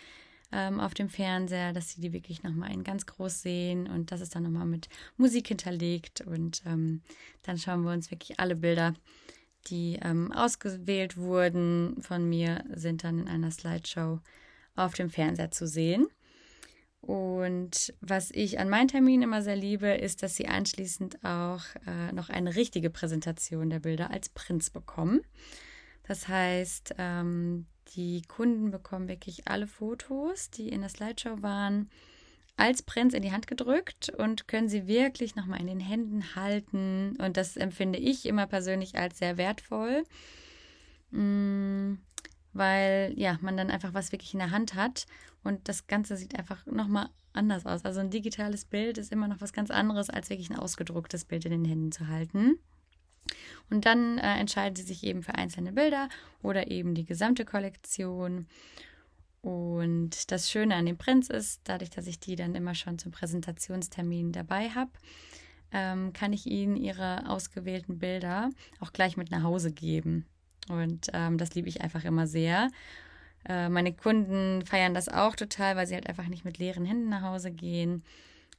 ähm, 0.53 0.81
auf 0.81 0.95
dem 0.95 1.09
Fernseher, 1.09 1.73
dass 1.73 1.91
sie 1.91 2.01
die 2.01 2.13
wirklich 2.13 2.43
nochmal 2.43 2.73
in 2.73 2.85
ganz 2.85 3.07
groß 3.07 3.43
sehen. 3.43 3.89
Und 3.89 4.13
das 4.13 4.21
ist 4.21 4.35
dann 4.35 4.45
nochmal 4.45 4.67
mit 4.67 4.89
Musik 5.17 5.49
hinterlegt. 5.49 6.21
Und 6.23 6.63
ähm, 6.67 7.03
dann 7.43 7.59
schauen 7.59 7.83
wir 7.83 7.93
uns 7.93 8.11
wirklich 8.11 8.41
alle 8.41 8.57
Bilder 8.57 8.95
die 9.67 9.99
ähm, 10.03 10.33
ausgewählt 10.33 11.17
wurden 11.17 11.97
von 12.01 12.29
mir, 12.29 12.65
sind 12.75 13.05
dann 13.05 13.21
in 13.21 13.29
einer 13.29 13.51
Slideshow 13.51 14.21
auf 14.77 14.95
dem 14.95 15.11
Fernseher 15.11 15.51
zu 15.51 15.67
sehen. 15.67 16.07
Und 17.01 17.95
was 18.01 18.31
ich 18.33 18.59
an 18.59 18.69
meinen 18.69 18.89
Terminen 18.89 19.23
immer 19.23 19.43
sehr 19.43 19.57
liebe, 19.57 19.89
ist, 19.89 20.23
dass 20.23 20.37
sie 20.37 20.49
anschließend 20.49 21.25
auch 21.25 21.63
äh, 21.87 22.13
noch 22.13 22.29
eine 22.29 22.57
richtige 22.57 22.91
Präsentation 22.91 23.71
der 23.71 23.81
Bilder 23.81 24.11
als 24.11 24.29
Prinz 24.29 24.71
bekommen. 24.71 25.21
Das 26.03 26.27
heißt, 26.27 26.95
ähm, 26.99 27.67
die 27.97 28.23
Kunden 28.23 28.71
bekommen 28.71 29.09
wirklich 29.09 29.49
alle 29.49 29.67
Fotos, 29.67 30.51
die 30.51 30.69
in 30.69 30.81
der 30.81 30.91
Slideshow 30.91 31.43
waren, 31.43 31.91
als 32.57 32.83
Prinz 32.83 33.15
in 33.15 33.23
die 33.23 33.33
Hand 33.33 33.47
gedrückt 33.47 34.11
und 34.11 34.49
können 34.49 34.69
sie 34.69 34.87
wirklich 34.87 35.37
nochmal 35.37 35.61
in 35.61 35.69
den 35.69 35.81
Händen 35.81 36.35
halten. 36.35 37.17
Und 37.19 37.37
das 37.37 37.57
empfinde 37.57 37.99
ich 37.99 38.27
immer 38.27 38.47
persönlich 38.47 38.99
als 38.99 39.19
sehr 39.19 39.37
wertvoll, 39.37 40.05
mm, 41.13 41.95
weil 42.53 43.13
ja, 43.17 43.39
man 43.41 43.57
dann 43.57 43.71
einfach 43.71 43.95
was 43.95 44.11
wirklich 44.11 44.33
in 44.35 44.41
der 44.41 44.51
Hand 44.51 44.75
hat 44.75 45.07
und 45.45 45.69
das 45.69 45.87
Ganze 45.87 46.17
sieht 46.17 46.37
einfach 46.37 46.67
nochmal 46.67 47.09
anders 47.33 47.65
aus. 47.65 47.85
Also 47.85 48.01
ein 48.01 48.11
digitales 48.11 48.65
Bild 48.65 48.99
ist 48.99 49.13
immer 49.13 49.29
noch 49.29 49.41
was 49.41 49.53
ganz 49.53 49.71
anderes, 49.71 50.11
als 50.11 50.29
wirklich 50.29 50.51
ein 50.51 50.59
ausgedrucktes 50.59 51.25
Bild 51.25 51.45
in 51.45 51.53
den 51.53 51.65
Händen 51.65 51.93
zu 51.93 52.09
halten. 52.09 52.59
Und 53.71 53.87
dann 53.87 54.19
äh, 54.19 54.39
entscheiden 54.39 54.77
sie 54.77 54.83
sich 54.83 55.05
eben 55.05 55.23
für 55.23 55.35
einzelne 55.35 55.73
Bilder 55.73 56.09
oder 56.43 56.71
eben 56.71 56.95
die 56.95 57.05
gesamte 57.05 57.45
Kollektion. 57.45 58.47
Und 59.41 60.31
das 60.33 60.51
Schöne 60.51 60.75
an 60.75 60.87
dem 60.87 60.99
Prinz 60.99 61.29
ist, 61.29 61.61
dadurch, 61.65 61.91
dass 61.91 62.07
ich 62.07 62.19
die 62.19 62.37
dann 62.37 62.55
immer 62.55 62.75
schon 62.75 62.99
zum 62.99 63.13
Präsentationstermin 63.13 64.33
dabei 64.33 64.71
habe, 64.71 64.91
ähm, 65.73 66.13
kann 66.13 66.33
ich 66.33 66.47
ihnen 66.47 66.77
ihre 66.77 67.29
ausgewählten 67.29 67.99
Bilder 67.99 68.51
auch 68.81 68.93
gleich 68.93 69.17
mit 69.17 69.31
nach 69.31 69.43
Hause 69.43 69.71
geben. 69.71 70.27
Und 70.69 71.09
ähm, 71.13 71.39
das 71.39 71.55
liebe 71.55 71.69
ich 71.69 71.83
einfach 71.83 72.05
immer 72.05 72.27
sehr. 72.27 72.71
Äh, 73.47 73.69
meine 73.69 73.93
Kunden 73.93 74.65
feiern 74.65 74.95
das 74.95 75.09
auch 75.09 75.37
total, 75.37 75.77
weil 75.77 75.87
sie 75.87 75.95
halt 75.95 76.09
einfach 76.09 76.27
nicht 76.27 76.45
mit 76.45 76.59
leeren 76.59 76.85
Händen 76.85 77.09
nach 77.09 77.23
Hause 77.23 77.51
gehen 77.51 78.03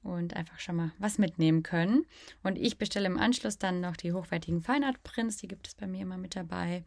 und 0.03 0.35
einfach 0.35 0.59
schon 0.59 0.75
mal 0.75 0.91
was 0.97 1.17
mitnehmen 1.17 1.63
können. 1.63 2.05
Und 2.43 2.57
ich 2.57 2.77
bestelle 2.77 3.07
im 3.07 3.17
Anschluss 3.17 3.57
dann 3.57 3.81
noch 3.81 3.97
die 3.97 4.13
hochwertigen 4.13 4.61
Feinart-Prints, 4.61 5.37
die 5.37 5.47
gibt 5.47 5.67
es 5.67 5.75
bei 5.75 5.87
mir 5.87 6.01
immer 6.01 6.17
mit 6.17 6.35
dabei. 6.35 6.83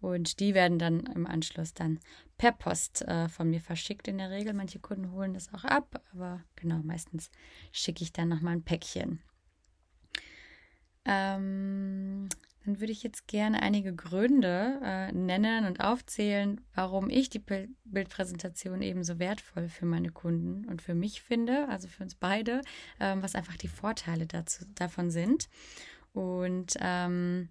Und 0.00 0.40
die 0.40 0.54
werden 0.54 0.78
dann 0.78 1.00
im 1.00 1.26
Anschluss 1.26 1.74
dann 1.74 2.00
per 2.38 2.52
Post 2.52 3.02
äh, 3.02 3.28
von 3.28 3.50
mir 3.50 3.60
verschickt 3.60 4.08
in 4.08 4.16
der 4.16 4.30
Regel. 4.30 4.54
Manche 4.54 4.78
Kunden 4.78 5.12
holen 5.12 5.34
das 5.34 5.52
auch 5.52 5.64
ab, 5.64 6.02
aber 6.12 6.42
genau, 6.56 6.80
meistens 6.82 7.30
schicke 7.70 8.02
ich 8.02 8.12
dann 8.12 8.28
nochmal 8.28 8.54
ein 8.54 8.62
Päckchen. 8.62 9.20
Ähm, 11.04 12.28
dann 12.64 12.80
würde 12.80 12.92
ich 12.92 13.02
jetzt 13.02 13.26
gerne 13.26 13.62
einige 13.62 13.94
Gründe 13.94 14.80
äh, 14.82 15.12
nennen 15.12 15.64
und 15.64 15.80
aufzählen, 15.80 16.60
warum 16.74 17.08
ich 17.08 17.30
die 17.30 17.42
Bildpräsentation 17.84 18.82
eben 18.82 19.02
so 19.02 19.18
wertvoll 19.18 19.68
für 19.68 19.86
meine 19.86 20.10
Kunden 20.10 20.66
und 20.66 20.82
für 20.82 20.94
mich 20.94 21.22
finde, 21.22 21.68
also 21.68 21.88
für 21.88 22.02
uns 22.02 22.14
beide, 22.14 22.60
ähm, 23.00 23.22
was 23.22 23.34
einfach 23.34 23.56
die 23.56 23.68
Vorteile 23.68 24.26
dazu, 24.26 24.64
davon 24.74 25.10
sind. 25.10 25.48
Und 26.12 26.76
ähm, 26.80 27.48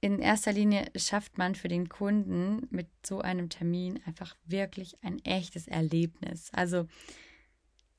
in 0.00 0.20
erster 0.20 0.52
Linie 0.52 0.90
schafft 0.96 1.38
man 1.38 1.54
für 1.54 1.68
den 1.68 1.88
Kunden 1.88 2.66
mit 2.70 2.88
so 3.04 3.20
einem 3.20 3.48
Termin 3.48 4.00
einfach 4.06 4.36
wirklich 4.46 4.96
ein 5.02 5.24
echtes 5.24 5.66
Erlebnis. 5.66 6.50
Also 6.52 6.86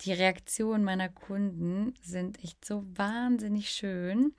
die 0.01 0.13
Reaktionen 0.13 0.83
meiner 0.83 1.09
Kunden 1.09 1.93
sind 2.01 2.41
echt 2.43 2.63
so 2.63 2.85
wahnsinnig 2.95 3.69
schön. 3.69 4.33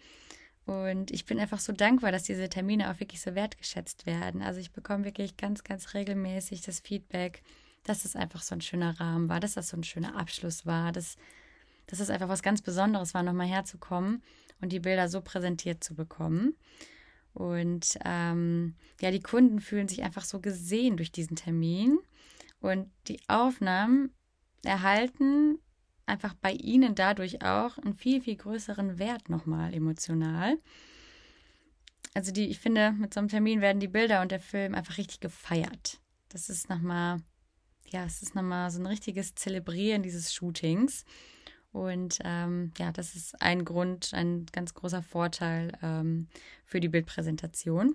Und 0.70 1.10
ich 1.10 1.24
bin 1.24 1.40
einfach 1.40 1.58
so 1.58 1.72
dankbar, 1.72 2.12
dass 2.12 2.22
diese 2.22 2.48
Termine 2.48 2.92
auch 2.92 3.00
wirklich 3.00 3.20
so 3.20 3.34
wertgeschätzt 3.34 4.06
werden. 4.06 4.40
Also 4.40 4.60
ich 4.60 4.70
bekomme 4.70 5.04
wirklich 5.04 5.36
ganz, 5.36 5.64
ganz 5.64 5.94
regelmäßig 5.94 6.60
das 6.60 6.78
Feedback, 6.78 7.42
dass 7.82 8.04
es 8.04 8.14
einfach 8.14 8.40
so 8.40 8.54
ein 8.54 8.60
schöner 8.60 9.00
Rahmen 9.00 9.28
war, 9.28 9.40
dass 9.40 9.54
das 9.54 9.70
so 9.70 9.76
ein 9.76 9.82
schöner 9.82 10.14
Abschluss 10.14 10.66
war, 10.66 10.92
dass, 10.92 11.16
dass 11.88 11.98
es 11.98 12.08
einfach 12.08 12.28
was 12.28 12.44
ganz 12.44 12.62
Besonderes 12.62 13.14
war, 13.14 13.24
nochmal 13.24 13.48
herzukommen 13.48 14.22
und 14.60 14.70
die 14.70 14.78
Bilder 14.78 15.08
so 15.08 15.22
präsentiert 15.22 15.82
zu 15.82 15.96
bekommen. 15.96 16.54
Und 17.34 17.98
ähm, 18.04 18.76
ja, 19.00 19.10
die 19.10 19.24
Kunden 19.24 19.58
fühlen 19.58 19.88
sich 19.88 20.04
einfach 20.04 20.24
so 20.24 20.38
gesehen 20.38 20.96
durch 20.96 21.10
diesen 21.10 21.34
Termin. 21.34 21.98
Und 22.60 22.88
die 23.08 23.18
Aufnahmen 23.26 24.12
erhalten 24.62 25.58
einfach 26.10 26.34
bei 26.34 26.52
ihnen 26.52 26.94
dadurch 26.94 27.42
auch 27.42 27.78
einen 27.78 27.94
viel, 27.94 28.20
viel 28.20 28.36
größeren 28.36 28.98
Wert 28.98 29.30
nochmal 29.30 29.72
emotional. 29.72 30.58
Also 32.14 32.32
die, 32.32 32.48
ich 32.48 32.58
finde, 32.58 32.92
mit 32.92 33.14
so 33.14 33.20
einem 33.20 33.28
Termin 33.28 33.60
werden 33.60 33.80
die 33.80 33.88
Bilder 33.88 34.20
und 34.20 34.32
der 34.32 34.40
Film 34.40 34.74
einfach 34.74 34.98
richtig 34.98 35.20
gefeiert. 35.20 36.00
Das 36.28 36.50
ist 36.50 36.68
nochmal, 36.68 37.22
ja, 37.86 38.04
es 38.04 38.22
ist 38.22 38.34
nochmal 38.34 38.70
so 38.70 38.80
ein 38.80 38.86
richtiges 38.86 39.34
Zelebrieren 39.34 40.02
dieses 40.02 40.34
Shootings. 40.34 41.04
Und 41.72 42.18
ähm, 42.24 42.72
ja, 42.78 42.90
das 42.90 43.14
ist 43.14 43.40
ein 43.40 43.64
Grund, 43.64 44.12
ein 44.12 44.46
ganz 44.46 44.74
großer 44.74 45.02
Vorteil 45.02 45.78
ähm, 45.82 46.28
für 46.64 46.80
die 46.80 46.88
Bildpräsentation. 46.88 47.94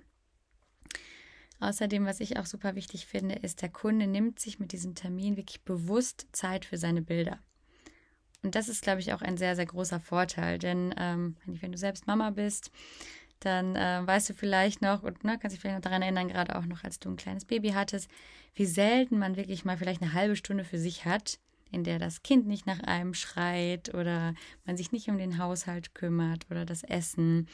Außerdem, 1.60 2.04
was 2.06 2.20
ich 2.20 2.38
auch 2.38 2.46
super 2.46 2.74
wichtig 2.74 3.06
finde, 3.06 3.34
ist, 3.36 3.62
der 3.62 3.70
Kunde 3.70 4.06
nimmt 4.06 4.40
sich 4.40 4.58
mit 4.58 4.72
diesem 4.72 4.94
Termin 4.94 5.36
wirklich 5.36 5.62
bewusst 5.62 6.26
Zeit 6.32 6.64
für 6.64 6.78
seine 6.78 7.02
Bilder. 7.02 7.38
Und 8.42 8.54
das 8.54 8.68
ist, 8.68 8.82
glaube 8.82 9.00
ich, 9.00 9.12
auch 9.12 9.22
ein 9.22 9.36
sehr, 9.36 9.56
sehr 9.56 9.66
großer 9.66 10.00
Vorteil. 10.00 10.58
Denn 10.58 10.94
ähm, 10.98 11.36
wenn 11.46 11.72
du 11.72 11.78
selbst 11.78 12.06
Mama 12.06 12.30
bist, 12.30 12.70
dann 13.40 13.76
äh, 13.76 14.06
weißt 14.06 14.30
du 14.30 14.34
vielleicht 14.34 14.82
noch 14.82 15.02
und 15.02 15.24
ne, 15.24 15.38
kannst 15.38 15.54
dich 15.54 15.60
vielleicht 15.60 15.76
noch 15.76 15.82
daran 15.82 16.02
erinnern, 16.02 16.28
gerade 16.28 16.56
auch 16.56 16.64
noch, 16.64 16.84
als 16.84 16.98
du 16.98 17.10
ein 17.10 17.16
kleines 17.16 17.44
Baby 17.44 17.70
hattest, 17.70 18.08
wie 18.54 18.66
selten 18.66 19.18
man 19.18 19.36
wirklich 19.36 19.64
mal 19.64 19.76
vielleicht 19.76 20.02
eine 20.02 20.14
halbe 20.14 20.36
Stunde 20.36 20.64
für 20.64 20.78
sich 20.78 21.04
hat, 21.04 21.38
in 21.70 21.84
der 21.84 21.98
das 21.98 22.22
Kind 22.22 22.46
nicht 22.46 22.66
nach 22.66 22.80
einem 22.80 23.14
schreit 23.14 23.92
oder 23.94 24.34
man 24.64 24.76
sich 24.76 24.92
nicht 24.92 25.08
um 25.08 25.18
den 25.18 25.38
Haushalt 25.38 25.94
kümmert 25.94 26.46
oder 26.50 26.64
das 26.64 26.82
Essen. 26.82 27.48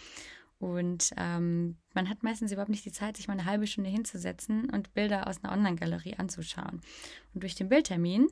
Und 0.59 1.11
ähm, 1.17 1.77
man 1.93 2.09
hat 2.09 2.23
meistens 2.23 2.53
überhaupt 2.53 2.71
nicht 2.71 2.85
die 2.85 2.93
Zeit, 2.93 3.17
sich 3.17 3.27
mal 3.27 3.35
eine 3.35 3.47
halbe 3.47 3.67
Stunde 3.67 3.91
hinzusetzen 3.91 4.71
und 4.71 4.95
Bilder 4.95 5.27
aus 5.27 5.43
einer 5.43 5.53
Online-Galerie 5.53 6.15
anzuschauen. 6.19 6.81
Und 7.35 7.43
durch 7.43 7.57
den 7.57 7.69
Bildtermin 7.69 8.29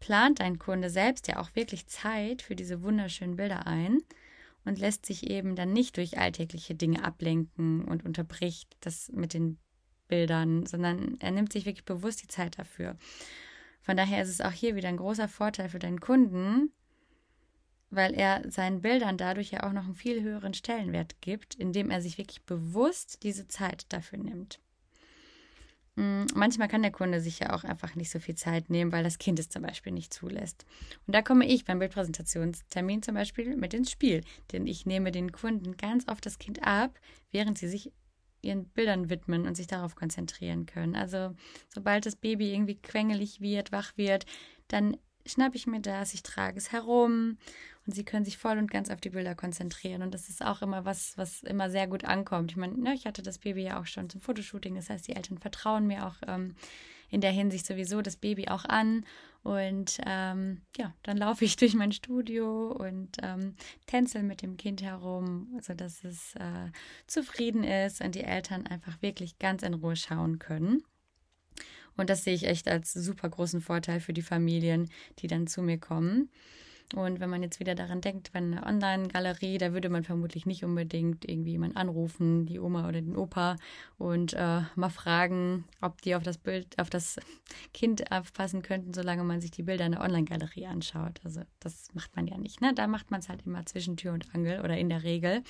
plant 0.00 0.40
dein 0.40 0.58
Kunde 0.58 0.90
selbst 0.90 1.28
ja 1.28 1.38
auch 1.38 1.54
wirklich 1.54 1.86
Zeit 1.86 2.42
für 2.42 2.56
diese 2.56 2.82
wunderschönen 2.82 3.36
Bilder 3.36 3.66
ein 3.66 3.98
und 4.64 4.78
lässt 4.78 5.06
sich 5.06 5.30
eben 5.30 5.54
dann 5.54 5.72
nicht 5.72 5.96
durch 5.96 6.18
alltägliche 6.18 6.74
Dinge 6.74 7.04
ablenken 7.04 7.84
und 7.84 8.04
unterbricht 8.04 8.76
das 8.80 9.10
mit 9.12 9.34
den 9.34 9.58
Bildern, 10.08 10.66
sondern 10.66 11.16
er 11.20 11.30
nimmt 11.30 11.52
sich 11.52 11.66
wirklich 11.66 11.84
bewusst 11.84 12.22
die 12.22 12.28
Zeit 12.28 12.58
dafür. 12.58 12.96
Von 13.80 13.96
daher 13.96 14.22
ist 14.22 14.28
es 14.28 14.40
auch 14.40 14.52
hier 14.52 14.74
wieder 14.74 14.88
ein 14.88 14.96
großer 14.96 15.28
Vorteil 15.28 15.68
für 15.68 15.78
deinen 15.78 16.00
Kunden, 16.00 16.72
weil 17.90 18.14
er 18.14 18.42
seinen 18.50 18.82
Bildern 18.82 19.16
dadurch 19.16 19.50
ja 19.50 19.64
auch 19.64 19.72
noch 19.72 19.84
einen 19.84 19.94
viel 19.94 20.22
höheren 20.22 20.54
Stellenwert 20.54 21.20
gibt, 21.20 21.54
indem 21.54 21.90
er 21.90 22.00
sich 22.00 22.18
wirklich 22.18 22.42
bewusst 22.44 23.22
diese 23.22 23.48
Zeit 23.48 23.86
dafür 23.92 24.18
nimmt. 24.18 24.60
Mm, 25.96 26.24
manchmal 26.34 26.68
kann 26.68 26.82
der 26.82 26.92
Kunde 26.92 27.20
sich 27.20 27.40
ja 27.40 27.52
auch 27.54 27.64
einfach 27.64 27.94
nicht 27.94 28.10
so 28.10 28.18
viel 28.18 28.34
Zeit 28.34 28.70
nehmen, 28.70 28.92
weil 28.92 29.04
das 29.04 29.18
Kind 29.18 29.38
es 29.38 29.48
zum 29.48 29.62
Beispiel 29.62 29.92
nicht 29.92 30.14
zulässt. 30.14 30.64
Und 31.06 31.14
da 31.14 31.22
komme 31.22 31.46
ich 31.46 31.64
beim 31.64 31.78
Bildpräsentationstermin 31.78 33.02
zum 33.02 33.14
Beispiel 33.14 33.56
mit 33.56 33.74
ins 33.74 33.90
Spiel, 33.90 34.22
denn 34.52 34.66
ich 34.66 34.86
nehme 34.86 35.10
den 35.10 35.32
Kunden 35.32 35.76
ganz 35.76 36.06
oft 36.08 36.24
das 36.24 36.38
Kind 36.38 36.62
ab, 36.62 36.98
während 37.32 37.58
sie 37.58 37.68
sich 37.68 37.92
ihren 38.42 38.64
Bildern 38.68 39.10
widmen 39.10 39.46
und 39.46 39.56
sich 39.56 39.66
darauf 39.66 39.96
konzentrieren 39.96 40.66
können. 40.66 40.94
Also 40.94 41.34
sobald 41.68 42.06
das 42.06 42.16
Baby 42.16 42.52
irgendwie 42.52 42.76
quengelig 42.76 43.40
wird, 43.40 43.72
wach 43.72 43.92
wird, 43.96 44.24
dann 44.68 44.96
schnappe 45.26 45.56
ich 45.56 45.66
mir 45.66 45.80
das, 45.80 46.14
ich 46.14 46.22
trage 46.22 46.58
es 46.58 46.72
herum 46.72 47.38
und 47.86 47.94
sie 47.94 48.04
können 48.04 48.24
sich 48.24 48.38
voll 48.38 48.58
und 48.58 48.70
ganz 48.70 48.90
auf 48.90 49.00
die 49.00 49.10
Bilder 49.10 49.34
konzentrieren. 49.34 50.02
Und 50.02 50.14
das 50.14 50.28
ist 50.28 50.44
auch 50.44 50.62
immer 50.62 50.84
was, 50.84 51.16
was 51.16 51.42
immer 51.42 51.70
sehr 51.70 51.86
gut 51.86 52.04
ankommt. 52.04 52.52
Ich 52.52 52.56
meine, 52.56 52.76
ne, 52.76 52.94
ich 52.94 53.06
hatte 53.06 53.22
das 53.22 53.38
Baby 53.38 53.62
ja 53.62 53.80
auch 53.80 53.86
schon 53.86 54.10
zum 54.10 54.20
Fotoshooting, 54.20 54.74
das 54.74 54.90
heißt, 54.90 55.08
die 55.08 55.16
Eltern 55.16 55.38
vertrauen 55.38 55.86
mir 55.86 56.06
auch 56.06 56.16
ähm, 56.26 56.54
in 57.10 57.20
der 57.20 57.32
Hinsicht 57.32 57.66
sowieso 57.66 58.02
das 58.02 58.16
Baby 58.16 58.48
auch 58.48 58.64
an. 58.64 59.04
Und 59.42 59.98
ähm, 60.06 60.60
ja, 60.76 60.94
dann 61.02 61.16
laufe 61.16 61.44
ich 61.44 61.56
durch 61.56 61.74
mein 61.74 61.92
Studio 61.92 62.72
und 62.72 63.16
ähm, 63.22 63.54
tänzel 63.86 64.22
mit 64.22 64.42
dem 64.42 64.56
Kind 64.56 64.82
herum, 64.82 65.58
sodass 65.62 66.04
es 66.04 66.34
äh, 66.36 66.70
zufrieden 67.06 67.64
ist 67.64 68.00
und 68.02 68.14
die 68.14 68.24
Eltern 68.24 68.66
einfach 68.66 69.00
wirklich 69.02 69.38
ganz 69.38 69.62
in 69.62 69.74
Ruhe 69.74 69.96
schauen 69.96 70.38
können. 70.38 70.82
Und 72.00 72.08
das 72.08 72.24
sehe 72.24 72.32
ich 72.32 72.46
echt 72.46 72.66
als 72.66 72.94
super 72.94 73.28
großen 73.28 73.60
Vorteil 73.60 74.00
für 74.00 74.14
die 74.14 74.22
Familien, 74.22 74.88
die 75.18 75.26
dann 75.26 75.46
zu 75.46 75.60
mir 75.60 75.76
kommen. 75.76 76.30
Und 76.94 77.20
wenn 77.20 77.28
man 77.28 77.42
jetzt 77.42 77.60
wieder 77.60 77.74
daran 77.74 78.00
denkt, 78.00 78.32
bei 78.32 78.38
einer 78.38 78.66
Online-Galerie, 78.66 79.58
da 79.58 79.74
würde 79.74 79.90
man 79.90 80.02
vermutlich 80.02 80.46
nicht 80.46 80.64
unbedingt 80.64 81.28
irgendwie 81.28 81.52
jemanden 81.52 81.76
anrufen, 81.76 82.46
die 82.46 82.58
Oma 82.58 82.88
oder 82.88 83.02
den 83.02 83.16
Opa, 83.16 83.56
und 83.98 84.32
äh, 84.32 84.62
mal 84.76 84.88
fragen, 84.88 85.66
ob 85.82 86.00
die 86.00 86.14
auf 86.14 86.22
das 86.22 86.38
Bild, 86.38 86.78
auf 86.78 86.88
das 86.88 87.16
Kind 87.74 88.10
aufpassen 88.10 88.62
könnten, 88.62 88.94
solange 88.94 89.22
man 89.22 89.42
sich 89.42 89.50
die 89.50 89.62
Bilder 89.62 89.84
in 89.84 89.92
der 89.92 90.00
Online-Galerie 90.00 90.66
anschaut. 90.66 91.20
Also 91.22 91.42
das 91.60 91.88
macht 91.92 92.16
man 92.16 92.26
ja 92.26 92.38
nicht. 92.38 92.62
Ne? 92.62 92.72
Da 92.74 92.86
macht 92.86 93.10
man 93.10 93.20
es 93.20 93.28
halt 93.28 93.42
immer 93.44 93.66
zwischen 93.66 93.98
Tür 93.98 94.14
und 94.14 94.34
Angel 94.34 94.60
oder 94.62 94.76
in 94.78 94.88
der 94.88 95.02
Regel. 95.02 95.42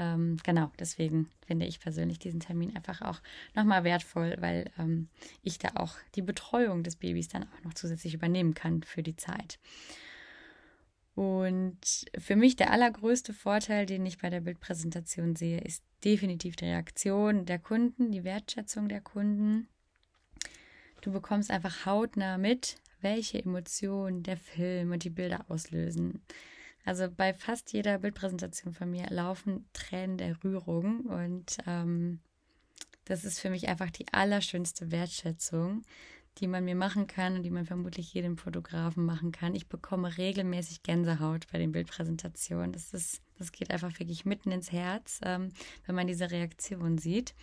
Ähm, 0.00 0.38
genau, 0.42 0.72
deswegen 0.78 1.28
finde 1.46 1.66
ich 1.66 1.78
persönlich 1.78 2.18
diesen 2.18 2.40
Termin 2.40 2.74
einfach 2.74 3.02
auch 3.02 3.20
nochmal 3.54 3.84
wertvoll, 3.84 4.34
weil 4.40 4.70
ähm, 4.78 5.08
ich 5.42 5.58
da 5.58 5.72
auch 5.74 5.94
die 6.14 6.22
Betreuung 6.22 6.82
des 6.82 6.96
Babys 6.96 7.28
dann 7.28 7.42
auch 7.42 7.64
noch 7.64 7.74
zusätzlich 7.74 8.14
übernehmen 8.14 8.54
kann 8.54 8.82
für 8.82 9.02
die 9.02 9.16
Zeit. 9.16 9.58
Und 11.14 12.06
für 12.16 12.34
mich 12.34 12.56
der 12.56 12.72
allergrößte 12.72 13.34
Vorteil, 13.34 13.84
den 13.84 14.06
ich 14.06 14.16
bei 14.16 14.30
der 14.30 14.40
Bildpräsentation 14.40 15.36
sehe, 15.36 15.60
ist 15.60 15.84
definitiv 16.02 16.56
die 16.56 16.64
Reaktion 16.64 17.44
der 17.44 17.58
Kunden, 17.58 18.10
die 18.10 18.24
Wertschätzung 18.24 18.88
der 18.88 19.02
Kunden. 19.02 19.68
Du 21.02 21.12
bekommst 21.12 21.50
einfach 21.50 21.84
hautnah 21.84 22.38
mit, 22.38 22.76
welche 23.02 23.42
Emotionen 23.42 24.22
der 24.22 24.38
Film 24.38 24.92
und 24.92 25.04
die 25.04 25.10
Bilder 25.10 25.44
auslösen. 25.48 26.22
Also 26.84 27.08
bei 27.10 27.34
fast 27.34 27.72
jeder 27.72 27.98
Bildpräsentation 27.98 28.72
von 28.72 28.90
mir 28.90 29.06
laufen 29.10 29.66
Tränen 29.72 30.16
der 30.16 30.42
Rührung 30.42 31.00
und 31.00 31.58
ähm, 31.66 32.20
das 33.04 33.24
ist 33.24 33.40
für 33.40 33.50
mich 33.50 33.68
einfach 33.68 33.90
die 33.90 34.06
allerschönste 34.12 34.90
Wertschätzung, 34.90 35.82
die 36.38 36.46
man 36.46 36.64
mir 36.64 36.76
machen 36.76 37.06
kann 37.06 37.36
und 37.36 37.42
die 37.42 37.50
man 37.50 37.66
vermutlich 37.66 38.14
jedem 38.14 38.38
Fotografen 38.38 39.04
machen 39.04 39.32
kann. 39.32 39.54
Ich 39.54 39.68
bekomme 39.68 40.16
regelmäßig 40.16 40.82
Gänsehaut 40.82 41.46
bei 41.52 41.58
den 41.58 41.72
Bildpräsentationen. 41.72 42.72
Das 42.72 42.92
ist, 42.92 43.20
das 43.38 43.52
geht 43.52 43.70
einfach 43.70 43.98
wirklich 43.98 44.24
mitten 44.24 44.52
ins 44.52 44.72
Herz, 44.72 45.20
ähm, 45.24 45.50
wenn 45.86 45.94
man 45.94 46.06
diese 46.06 46.30
Reaktion 46.30 46.98
sieht. 46.98 47.34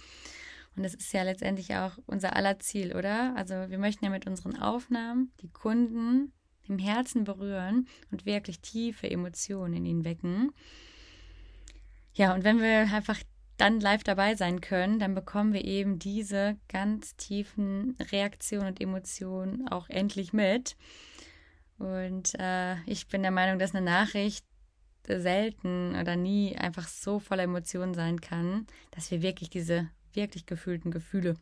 Und 0.76 0.84
das 0.84 0.94
ist 0.94 1.12
ja 1.12 1.24
letztendlich 1.24 1.76
auch 1.76 1.98
unser 2.06 2.36
aller 2.36 2.60
Ziel, 2.60 2.96
oder? 2.96 3.36
Also 3.36 3.54
wir 3.70 3.80
möchten 3.80 4.06
ja 4.06 4.12
mit 4.12 4.28
unseren 4.28 4.56
Aufnahmen 4.56 5.32
die 5.42 5.50
Kunden 5.50 6.32
im 6.70 6.80
Herzen 6.80 7.24
berühren 7.24 7.88
und 8.12 8.26
wirklich 8.26 8.60
tiefe 8.60 9.10
Emotionen 9.10 9.74
in 9.74 9.86
ihnen 9.86 10.06
wecken. 10.06 10.52
Ja, 12.14 12.34
und 12.34 12.44
wenn 12.44 12.60
wir 12.60 12.92
einfach 12.94 13.20
dann 13.58 13.80
live 13.80 14.04
dabei 14.04 14.36
sein 14.36 14.62
können, 14.62 15.00
dann 15.00 15.16
bekommen 15.16 15.54
wir 15.54 15.66
eben 15.66 16.00
diese 16.00 16.58
ganz 16.68 17.16
tiefen 17.16 17.96
Reaktionen 18.12 18.68
und 18.68 18.82
Emotionen 18.82 19.68
auch 19.68 19.90
endlich 19.90 20.32
mit. 20.32 20.76
Und 21.80 22.34
äh, 22.40 22.80
ich 22.86 23.08
bin 23.08 23.22
der 23.22 23.32
Meinung, 23.32 23.60
dass 23.60 23.76
eine 23.76 23.86
Nachricht 23.86 24.46
selten 25.08 25.96
oder 25.96 26.16
nie 26.16 26.56
einfach 26.56 26.88
so 26.88 27.20
voller 27.20 27.44
Emotionen 27.44 27.94
sein 27.94 28.20
kann, 28.20 28.68
dass 28.92 29.10
wir 29.12 29.22
wirklich 29.22 29.50
diese 29.50 29.90
wirklich 30.14 30.46
gefühlten 30.46 30.92
Gefühle 30.92 31.36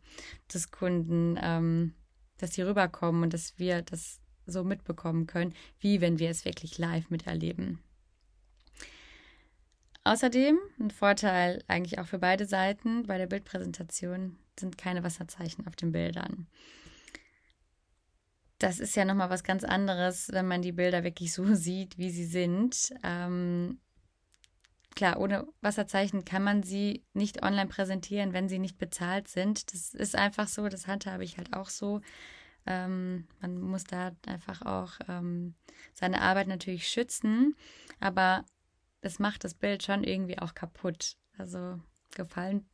des 0.52 0.70
Kunden, 0.70 1.38
ähm, 1.42 1.94
dass 2.38 2.50
die 2.50 2.62
rüberkommen 2.62 3.24
und 3.24 3.34
dass 3.34 3.58
wir 3.58 3.82
das 3.82 4.20
so 4.46 4.64
mitbekommen 4.64 5.26
können, 5.26 5.54
wie 5.80 6.00
wenn 6.00 6.18
wir 6.18 6.30
es 6.30 6.44
wirklich 6.44 6.78
live 6.78 7.10
miterleben. 7.10 7.80
Außerdem 10.04 10.56
ein 10.78 10.92
Vorteil 10.92 11.64
eigentlich 11.66 11.98
auch 11.98 12.06
für 12.06 12.20
beide 12.20 12.46
Seiten 12.46 13.06
bei 13.08 13.18
der 13.18 13.26
Bildpräsentation 13.26 14.38
sind 14.56 14.78
keine 14.78 15.02
Wasserzeichen 15.02 15.66
auf 15.66 15.74
den 15.74 15.90
Bildern. 15.90 16.46
Das 18.58 18.78
ist 18.78 18.94
ja 18.94 19.04
nochmal 19.04 19.30
was 19.30 19.42
ganz 19.42 19.64
anderes, 19.64 20.28
wenn 20.32 20.46
man 20.46 20.62
die 20.62 20.70
Bilder 20.70 21.02
wirklich 21.02 21.32
so 21.32 21.44
sieht, 21.54 21.98
wie 21.98 22.10
sie 22.10 22.24
sind. 22.24 22.94
Ähm, 23.02 23.80
klar, 24.94 25.18
ohne 25.18 25.48
Wasserzeichen 25.60 26.24
kann 26.24 26.44
man 26.44 26.62
sie 26.62 27.04
nicht 27.12 27.42
online 27.42 27.68
präsentieren, 27.68 28.32
wenn 28.32 28.48
sie 28.48 28.60
nicht 28.60 28.78
bezahlt 28.78 29.26
sind. 29.26 29.72
Das 29.72 29.92
ist 29.92 30.14
einfach 30.14 30.46
so, 30.46 30.68
das 30.68 30.86
handhabe 30.86 31.24
ich 31.24 31.36
halt 31.36 31.52
auch 31.52 31.68
so. 31.68 32.00
Ähm, 32.66 33.26
man 33.40 33.60
muss 33.60 33.84
da 33.84 34.12
einfach 34.26 34.62
auch 34.62 34.92
ähm, 35.08 35.54
seine 35.94 36.20
Arbeit 36.20 36.48
natürlich 36.48 36.88
schützen, 36.88 37.56
aber 38.00 38.44
es 39.00 39.18
macht 39.18 39.44
das 39.44 39.54
Bild 39.54 39.82
schon 39.82 40.04
irgendwie 40.04 40.38
auch 40.38 40.54
kaputt. 40.54 41.16
Also 41.38 41.78
gefallen, 42.14 42.66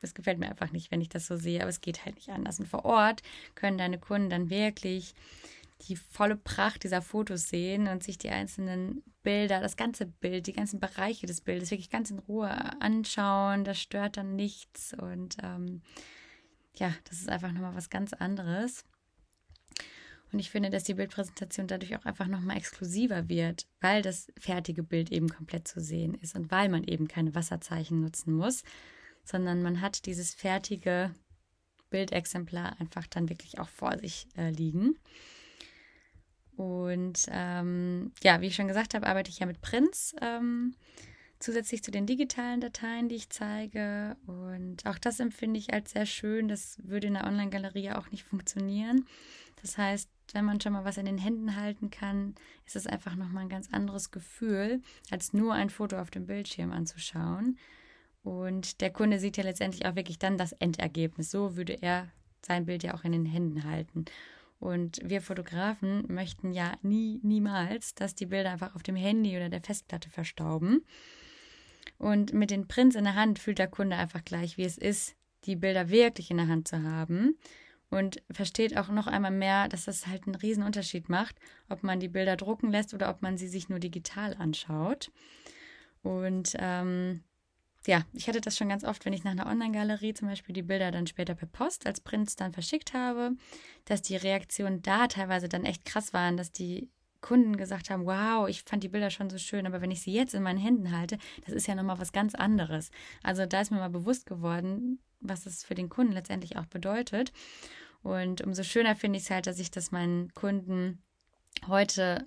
es 0.00 0.14
gefällt 0.14 0.38
mir 0.38 0.48
einfach 0.48 0.72
nicht, 0.72 0.90
wenn 0.90 1.00
ich 1.00 1.08
das 1.08 1.26
so 1.26 1.36
sehe, 1.36 1.60
aber 1.60 1.70
es 1.70 1.80
geht 1.80 2.04
halt 2.04 2.16
nicht 2.16 2.30
anders. 2.30 2.58
Und 2.58 2.66
vor 2.66 2.84
Ort 2.84 3.22
können 3.54 3.78
deine 3.78 3.98
Kunden 3.98 4.30
dann 4.30 4.50
wirklich 4.50 5.14
die 5.88 5.96
volle 5.96 6.36
Pracht 6.36 6.84
dieser 6.84 7.00
Fotos 7.00 7.48
sehen 7.48 7.88
und 7.88 8.02
sich 8.02 8.18
die 8.18 8.28
einzelnen 8.28 9.02
Bilder, 9.22 9.60
das 9.60 9.76
ganze 9.76 10.06
Bild, 10.06 10.46
die 10.46 10.52
ganzen 10.52 10.78
Bereiche 10.78 11.26
des 11.26 11.40
Bildes 11.40 11.70
wirklich 11.70 11.90
ganz 11.90 12.10
in 12.10 12.18
Ruhe 12.18 12.50
anschauen. 12.80 13.64
Das 13.64 13.80
stört 13.80 14.16
dann 14.16 14.36
nichts 14.36 14.94
und 14.94 15.36
ähm, 15.42 15.82
ja, 16.76 16.92
das 17.08 17.18
ist 17.20 17.28
einfach 17.28 17.52
nochmal 17.52 17.74
was 17.74 17.90
ganz 17.90 18.12
anderes. 18.12 18.84
Und 20.32 20.38
ich 20.38 20.50
finde, 20.50 20.70
dass 20.70 20.84
die 20.84 20.94
Bildpräsentation 20.94 21.66
dadurch 21.66 21.96
auch 21.96 22.04
einfach 22.04 22.26
nochmal 22.26 22.56
exklusiver 22.56 23.28
wird, 23.28 23.66
weil 23.80 24.02
das 24.02 24.28
fertige 24.38 24.82
Bild 24.82 25.10
eben 25.10 25.28
komplett 25.28 25.66
zu 25.66 25.80
sehen 25.80 26.14
ist 26.14 26.36
und 26.36 26.50
weil 26.50 26.68
man 26.68 26.84
eben 26.84 27.08
keine 27.08 27.34
Wasserzeichen 27.34 28.00
nutzen 28.00 28.34
muss, 28.34 28.62
sondern 29.24 29.62
man 29.62 29.80
hat 29.80 30.06
dieses 30.06 30.34
fertige 30.34 31.14
Bildexemplar 31.90 32.80
einfach 32.80 33.06
dann 33.06 33.28
wirklich 33.28 33.58
auch 33.58 33.68
vor 33.68 33.98
sich 33.98 34.28
äh, 34.36 34.50
liegen. 34.50 34.96
Und 36.56 37.26
ähm, 37.30 38.12
ja, 38.22 38.40
wie 38.40 38.48
ich 38.48 38.54
schon 38.54 38.68
gesagt 38.68 38.94
habe, 38.94 39.06
arbeite 39.06 39.30
ich 39.30 39.38
ja 39.38 39.46
mit 39.46 39.60
Prints. 39.60 40.14
Ähm, 40.20 40.74
zusätzlich 41.40 41.82
zu 41.82 41.90
den 41.90 42.06
digitalen 42.06 42.60
Dateien, 42.60 43.08
die 43.08 43.16
ich 43.16 43.30
zeige. 43.30 44.16
Und 44.26 44.86
auch 44.86 44.98
das 44.98 45.20
empfinde 45.20 45.58
ich 45.58 45.72
als 45.72 45.92
sehr 45.92 46.06
schön. 46.06 46.48
Das 46.48 46.76
würde 46.82 47.08
in 47.08 47.14
der 47.14 47.26
Online-Galerie 47.26 47.92
auch 47.92 48.10
nicht 48.10 48.24
funktionieren. 48.24 49.06
Das 49.62 49.78
heißt, 49.78 50.08
wenn 50.34 50.44
man 50.44 50.60
schon 50.60 50.72
mal 50.72 50.84
was 50.84 50.96
in 50.96 51.06
den 51.06 51.18
Händen 51.18 51.56
halten 51.56 51.90
kann, 51.90 52.34
ist 52.66 52.76
es 52.76 52.86
einfach 52.86 53.16
nochmal 53.16 53.44
ein 53.44 53.48
ganz 53.48 53.68
anderes 53.72 54.10
Gefühl, 54.10 54.80
als 55.10 55.32
nur 55.32 55.54
ein 55.54 55.70
Foto 55.70 55.98
auf 55.98 56.10
dem 56.10 56.26
Bildschirm 56.26 56.72
anzuschauen. 56.72 57.58
Und 58.22 58.80
der 58.80 58.90
Kunde 58.90 59.18
sieht 59.18 59.36
ja 59.36 59.44
letztendlich 59.44 59.86
auch 59.86 59.96
wirklich 59.96 60.18
dann 60.18 60.38
das 60.38 60.52
Endergebnis. 60.52 61.30
So 61.30 61.56
würde 61.56 61.80
er 61.80 62.08
sein 62.42 62.66
Bild 62.66 62.82
ja 62.82 62.94
auch 62.94 63.04
in 63.04 63.12
den 63.12 63.26
Händen 63.26 63.64
halten. 63.64 64.04
Und 64.58 65.00
wir 65.02 65.22
Fotografen 65.22 66.04
möchten 66.12 66.52
ja 66.52 66.74
nie, 66.82 67.18
niemals, 67.22 67.94
dass 67.94 68.14
die 68.14 68.26
Bilder 68.26 68.50
einfach 68.50 68.74
auf 68.74 68.82
dem 68.82 68.96
Handy 68.96 69.36
oder 69.36 69.48
der 69.48 69.62
Festplatte 69.62 70.10
verstauben. 70.10 70.84
Und 71.96 72.34
mit 72.34 72.50
den 72.50 72.68
Prints 72.68 72.94
in 72.94 73.04
der 73.04 73.14
Hand 73.14 73.38
fühlt 73.38 73.58
der 73.58 73.68
Kunde 73.68 73.96
einfach 73.96 74.22
gleich, 74.22 74.58
wie 74.58 74.64
es 74.64 74.76
ist, 74.76 75.16
die 75.44 75.56
Bilder 75.56 75.88
wirklich 75.88 76.30
in 76.30 76.36
der 76.36 76.48
Hand 76.48 76.68
zu 76.68 76.82
haben 76.82 77.36
und 77.90 78.22
versteht 78.30 78.76
auch 78.76 78.88
noch 78.88 79.06
einmal 79.06 79.30
mehr, 79.30 79.68
dass 79.68 79.84
das 79.84 80.06
halt 80.06 80.26
einen 80.26 80.36
riesen 80.36 80.62
Unterschied 80.62 81.08
macht, 81.08 81.36
ob 81.68 81.82
man 81.82 82.00
die 82.00 82.08
Bilder 82.08 82.36
drucken 82.36 82.70
lässt 82.70 82.94
oder 82.94 83.10
ob 83.10 83.22
man 83.22 83.36
sie 83.36 83.48
sich 83.48 83.68
nur 83.68 83.80
digital 83.80 84.34
anschaut. 84.34 85.10
Und 86.02 86.54
ähm, 86.58 87.22
ja, 87.86 88.04
ich 88.12 88.28
hatte 88.28 88.40
das 88.40 88.56
schon 88.56 88.68
ganz 88.68 88.84
oft, 88.84 89.04
wenn 89.04 89.12
ich 89.12 89.24
nach 89.24 89.32
einer 89.32 89.46
Online-Galerie 89.46 90.14
zum 90.14 90.28
Beispiel 90.28 90.52
die 90.52 90.62
Bilder 90.62 90.90
dann 90.90 91.06
später 91.06 91.34
per 91.34 91.48
Post 91.48 91.86
als 91.86 92.00
Prints 92.00 92.36
dann 92.36 92.52
verschickt 92.52 92.94
habe, 92.94 93.32
dass 93.86 94.02
die 94.02 94.16
Reaktionen 94.16 94.82
da 94.82 95.06
teilweise 95.06 95.48
dann 95.48 95.64
echt 95.64 95.84
krass 95.84 96.12
waren, 96.12 96.36
dass 96.36 96.52
die 96.52 96.90
Kunden 97.20 97.56
gesagt 97.56 97.90
haben, 97.90 98.06
wow, 98.06 98.48
ich 98.48 98.62
fand 98.62 98.82
die 98.82 98.88
Bilder 98.88 99.10
schon 99.10 99.30
so 99.30 99.38
schön, 99.38 99.66
aber 99.66 99.80
wenn 99.80 99.90
ich 99.90 100.02
sie 100.02 100.12
jetzt 100.12 100.34
in 100.34 100.42
meinen 100.42 100.58
Händen 100.58 100.96
halte, 100.96 101.18
das 101.44 101.54
ist 101.54 101.66
ja 101.66 101.74
nochmal 101.74 101.98
was 101.98 102.12
ganz 102.12 102.34
anderes. 102.34 102.90
Also 103.22 103.46
da 103.46 103.60
ist 103.60 103.70
mir 103.70 103.78
mal 103.78 103.90
bewusst 103.90 104.26
geworden, 104.26 105.00
was 105.20 105.46
es 105.46 105.64
für 105.64 105.74
den 105.74 105.88
Kunden 105.88 106.12
letztendlich 106.12 106.56
auch 106.56 106.66
bedeutet. 106.66 107.32
Und 108.02 108.40
umso 108.40 108.62
schöner 108.62 108.96
finde 108.96 109.18
ich 109.18 109.24
es 109.24 109.30
halt, 109.30 109.46
dass 109.46 109.58
ich 109.58 109.70
das 109.70 109.90
meinen 109.90 110.32
Kunden 110.34 111.02
heute 111.66 112.26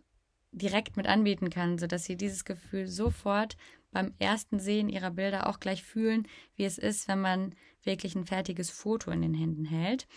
direkt 0.52 0.98
mit 0.98 1.08
anbieten 1.08 1.50
kann, 1.50 1.78
sodass 1.80 2.06
sie 2.06 2.16
dieses 2.16 2.46
Gefühl 2.46 2.88
sofort 2.88 3.58
beim 3.92 4.14
ersten 4.20 4.60
Sehen 4.60 4.90
ihrer 4.90 5.12
Bilder 5.12 5.48
auch 5.48 5.60
gleich 5.60 5.84
fühlen, 5.84 6.28
wie 6.56 6.66
es 6.66 6.78
ist, 6.78 7.08
wenn 7.08 7.22
man 7.22 7.56
wirklich 7.84 8.16
ein 8.16 8.26
fertiges 8.26 8.70
Foto 8.70 9.12
in 9.12 9.22
den 9.22 9.34
Händen 9.34 9.66
hält. 9.66 10.08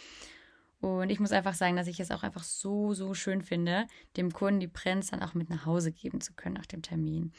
Und 0.80 1.10
ich 1.10 1.20
muss 1.20 1.32
einfach 1.32 1.54
sagen, 1.54 1.76
dass 1.76 1.86
ich 1.86 2.00
es 2.00 2.10
auch 2.10 2.22
einfach 2.22 2.44
so, 2.44 2.92
so 2.92 3.14
schön 3.14 3.42
finde, 3.42 3.86
dem 4.16 4.32
Kunden 4.32 4.60
die 4.60 4.68
Prints 4.68 5.10
dann 5.10 5.22
auch 5.22 5.34
mit 5.34 5.48
nach 5.48 5.64
Hause 5.64 5.90
geben 5.90 6.20
zu 6.20 6.34
können 6.34 6.54
nach 6.54 6.66
dem 6.66 6.82
Termin. 6.82 7.32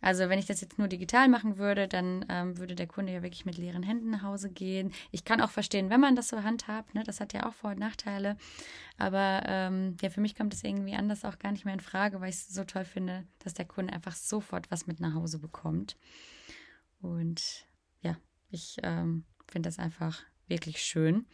Also 0.00 0.28
wenn 0.28 0.38
ich 0.38 0.46
das 0.46 0.60
jetzt 0.60 0.78
nur 0.78 0.88
digital 0.88 1.28
machen 1.28 1.58
würde, 1.58 1.88
dann 1.88 2.24
ähm, 2.28 2.58
würde 2.58 2.74
der 2.74 2.86
Kunde 2.86 3.12
ja 3.12 3.22
wirklich 3.22 3.44
mit 3.44 3.58
leeren 3.58 3.82
Händen 3.82 4.10
nach 4.10 4.22
Hause 4.22 4.50
gehen. 4.50 4.92
Ich 5.10 5.24
kann 5.24 5.40
auch 5.40 5.50
verstehen, 5.50 5.90
wenn 5.90 6.00
man 6.00 6.16
das 6.16 6.28
so 6.28 6.42
handhabt, 6.42 6.94
ne, 6.94 7.02
das 7.04 7.20
hat 7.20 7.32
ja 7.32 7.46
auch 7.46 7.54
Vor- 7.54 7.70
und 7.70 7.78
Nachteile. 7.78 8.36
Aber 8.98 9.42
ähm, 9.46 9.96
ja, 10.00 10.10
für 10.10 10.20
mich 10.20 10.34
kommt 10.34 10.54
es 10.54 10.64
irgendwie 10.64 10.94
anders 10.94 11.24
auch 11.24 11.38
gar 11.38 11.52
nicht 11.52 11.64
mehr 11.64 11.74
in 11.74 11.80
Frage, 11.80 12.20
weil 12.20 12.30
ich 12.30 12.36
es 12.36 12.48
so 12.48 12.64
toll 12.64 12.84
finde, 12.84 13.26
dass 13.40 13.54
der 13.54 13.66
Kunde 13.66 13.92
einfach 13.92 14.14
sofort 14.14 14.70
was 14.70 14.86
mit 14.86 15.00
nach 15.00 15.14
Hause 15.14 15.38
bekommt. 15.38 15.96
Und 17.00 17.66
ja, 18.02 18.16
ich 18.48 18.76
ähm, 18.82 19.24
finde 19.48 19.68
das 19.68 19.78
einfach 19.78 20.22
wirklich 20.46 20.82
schön 20.82 21.26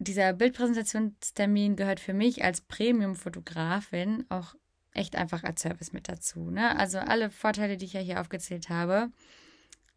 dieser 0.00 0.32
Bildpräsentationstermin 0.32 1.76
gehört 1.76 2.00
für 2.00 2.14
mich 2.14 2.42
als 2.42 2.62
Premium-Fotografin 2.62 4.24
auch 4.30 4.54
echt 4.92 5.16
einfach 5.16 5.44
als 5.44 5.62
Service 5.62 5.92
mit 5.92 6.08
dazu. 6.08 6.50
Ne? 6.50 6.76
Also 6.76 6.98
alle 6.98 7.30
Vorteile, 7.30 7.76
die 7.76 7.84
ich 7.84 7.92
ja 7.92 8.00
hier 8.00 8.20
aufgezählt 8.20 8.68
habe, 8.68 9.10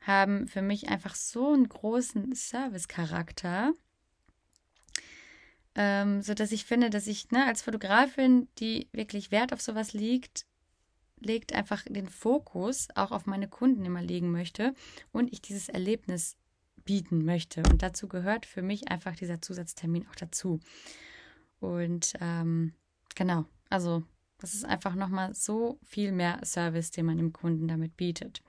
haben 0.01 0.47
für 0.47 0.62
mich 0.62 0.89
einfach 0.89 1.15
so 1.15 1.53
einen 1.53 1.67
großen 1.67 2.36
Service-Charakter, 2.36 3.73
ähm, 5.75 6.21
sodass 6.21 6.51
ich 6.51 6.65
finde, 6.65 6.89
dass 6.89 7.08
ich 7.08 7.32
ne, 7.32 7.45
als 7.45 7.62
Fotografin, 7.62 8.47
die 8.60 8.89
wirklich 8.91 9.32
Wert 9.32 9.53
auf 9.53 9.62
sowas 9.62 9.93
liegt, 9.93 10.45
legt 11.19 11.53
einfach 11.53 11.84
den 11.86 12.10
Fokus 12.10 12.89
auch 12.95 13.12
auf 13.12 13.25
meine 13.25 13.47
Kunden 13.47 13.86
immer 13.86 14.01
legen 14.01 14.32
möchte 14.32 14.73
und 15.12 15.32
ich 15.32 15.41
dieses 15.41 15.69
Erlebnis 15.69 16.38
bieten 16.84 17.23
möchte. 17.23 17.63
Und 17.71 17.82
dazu 17.82 18.08
gehört 18.08 18.45
für 18.45 18.62
mich 18.62 18.89
einfach 18.89 19.15
dieser 19.15 19.41
Zusatztermin 19.41 20.06
auch 20.10 20.15
dazu. 20.15 20.60
Und 21.60 22.13
ähm, 22.19 22.73
genau, 23.15 23.45
also 23.69 24.03
das 24.43 24.53
ist 24.53 24.65
einfach 24.65 24.93
nochmal 24.93 25.34
so 25.34 25.79
viel 25.86 26.12
mehr 26.12 26.41
Service, 26.43 26.91
den 26.91 27.06
man 27.06 27.15
dem 27.15 27.32
Kunden 27.32 27.69
damit 27.69 27.95
bietet. 27.95 28.41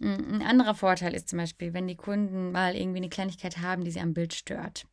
Ein 0.00 0.42
anderer 0.42 0.74
Vorteil 0.74 1.14
ist 1.14 1.28
zum 1.28 1.38
Beispiel, 1.38 1.72
wenn 1.74 1.86
die 1.86 1.94
Kunden 1.94 2.50
mal 2.50 2.74
irgendwie 2.74 2.96
eine 2.96 3.08
Kleinigkeit 3.08 3.58
haben, 3.58 3.84
die 3.84 3.92
sie 3.92 4.00
am 4.00 4.14
Bild 4.14 4.34
stört. 4.34 4.84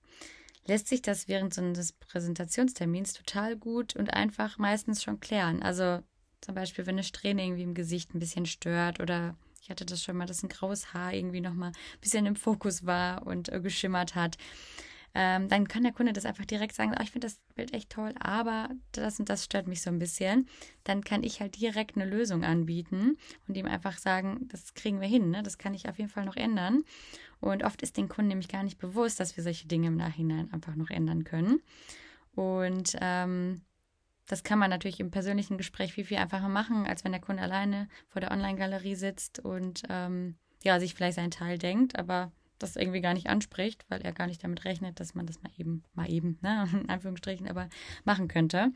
Lässt 0.67 0.87
sich 0.87 1.01
das 1.01 1.27
während 1.27 1.55
so 1.55 1.61
eines 1.61 1.93
Präsentationstermins 1.93 3.13
total 3.13 3.55
gut 3.57 3.95
und 3.95 4.13
einfach 4.13 4.59
meistens 4.59 5.01
schon 5.01 5.19
klären. 5.19 5.63
Also 5.63 6.03
zum 6.41 6.53
Beispiel, 6.53 6.85
wenn 6.85 6.93
eine 6.95 7.03
Strähne 7.03 7.43
irgendwie 7.43 7.63
im 7.63 7.73
Gesicht 7.73 8.13
ein 8.13 8.19
bisschen 8.19 8.45
stört 8.45 8.99
oder 8.99 9.35
ich 9.63 9.71
hatte 9.71 9.87
das 9.87 10.03
schon 10.03 10.15
mal, 10.15 10.27
dass 10.27 10.43
ein 10.43 10.49
graues 10.49 10.93
Haar 10.93 11.11
irgendwie 11.11 11.41
nochmal 11.41 11.69
ein 11.69 12.01
bisschen 12.01 12.27
im 12.27 12.35
Fokus 12.35 12.85
war 12.85 13.25
und 13.25 13.49
äh, 13.49 13.59
geschimmert 13.59 14.13
hat 14.13 14.37
ähm, 15.13 15.49
dann 15.49 15.67
kann 15.67 15.83
der 15.83 15.91
Kunde 15.91 16.13
das 16.13 16.25
einfach 16.25 16.45
direkt 16.45 16.73
sagen, 16.73 16.95
oh, 16.97 17.03
ich 17.03 17.11
finde 17.11 17.27
das 17.27 17.39
Bild 17.55 17.73
echt 17.73 17.89
toll, 17.89 18.13
aber 18.19 18.69
das 18.93 19.19
und 19.19 19.29
das 19.29 19.43
stört 19.43 19.67
mich 19.67 19.81
so 19.81 19.89
ein 19.89 19.99
bisschen. 19.99 20.47
Dann 20.83 21.03
kann 21.03 21.23
ich 21.23 21.41
halt 21.41 21.59
direkt 21.59 21.97
eine 21.97 22.05
Lösung 22.05 22.43
anbieten 22.43 23.17
und 23.47 23.57
ihm 23.57 23.65
einfach 23.65 23.97
sagen, 23.97 24.47
das 24.49 24.73
kriegen 24.73 25.01
wir 25.01 25.07
hin, 25.07 25.29
ne? 25.29 25.43
das 25.43 25.57
kann 25.57 25.73
ich 25.73 25.89
auf 25.89 25.97
jeden 25.97 26.09
Fall 26.09 26.25
noch 26.25 26.37
ändern. 26.37 26.83
Und 27.39 27.63
oft 27.63 27.81
ist 27.81 27.97
den 27.97 28.07
Kunden 28.07 28.29
nämlich 28.29 28.47
gar 28.47 28.63
nicht 28.63 28.77
bewusst, 28.77 29.19
dass 29.19 29.35
wir 29.35 29.43
solche 29.43 29.67
Dinge 29.67 29.87
im 29.87 29.97
Nachhinein 29.97 30.51
einfach 30.53 30.75
noch 30.75 30.89
ändern 30.89 31.23
können. 31.23 31.61
Und 32.33 32.95
ähm, 33.01 33.61
das 34.27 34.43
kann 34.43 34.59
man 34.59 34.69
natürlich 34.69 34.99
im 35.01 35.11
persönlichen 35.11 35.57
Gespräch 35.57 35.93
viel, 35.93 36.05
viel 36.05 36.17
einfacher 36.17 36.47
machen, 36.47 36.85
als 36.85 37.03
wenn 37.03 37.11
der 37.11 37.19
Kunde 37.19 37.43
alleine 37.43 37.89
vor 38.07 38.21
der 38.21 38.31
Online-Galerie 38.31 38.95
sitzt 38.95 39.39
und 39.39 39.83
ähm, 39.89 40.35
ja, 40.63 40.79
sich 40.79 40.93
vielleicht 40.93 41.15
seinen 41.15 41.31
Teil 41.31 41.57
denkt, 41.57 41.97
aber 41.97 42.31
das 42.61 42.75
irgendwie 42.75 43.01
gar 43.01 43.13
nicht 43.13 43.27
anspricht, 43.27 43.85
weil 43.89 44.01
er 44.01 44.11
gar 44.11 44.27
nicht 44.27 44.43
damit 44.43 44.65
rechnet, 44.65 44.99
dass 44.99 45.15
man 45.15 45.25
das 45.25 45.41
mal 45.41 45.51
eben, 45.57 45.83
mal 45.93 46.09
eben, 46.09 46.37
ne, 46.41 46.67
in 46.73 46.89
Anführungsstrichen, 46.89 47.47
aber 47.47 47.69
machen 48.03 48.27
könnte. 48.27 48.71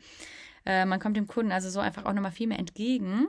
Äh, 0.64 0.84
man 0.84 1.00
kommt 1.00 1.16
dem 1.16 1.26
Kunden 1.26 1.52
also 1.52 1.70
so 1.70 1.80
einfach 1.80 2.04
auch 2.04 2.12
nochmal 2.12 2.32
viel 2.32 2.46
mehr 2.46 2.58
entgegen 2.58 3.28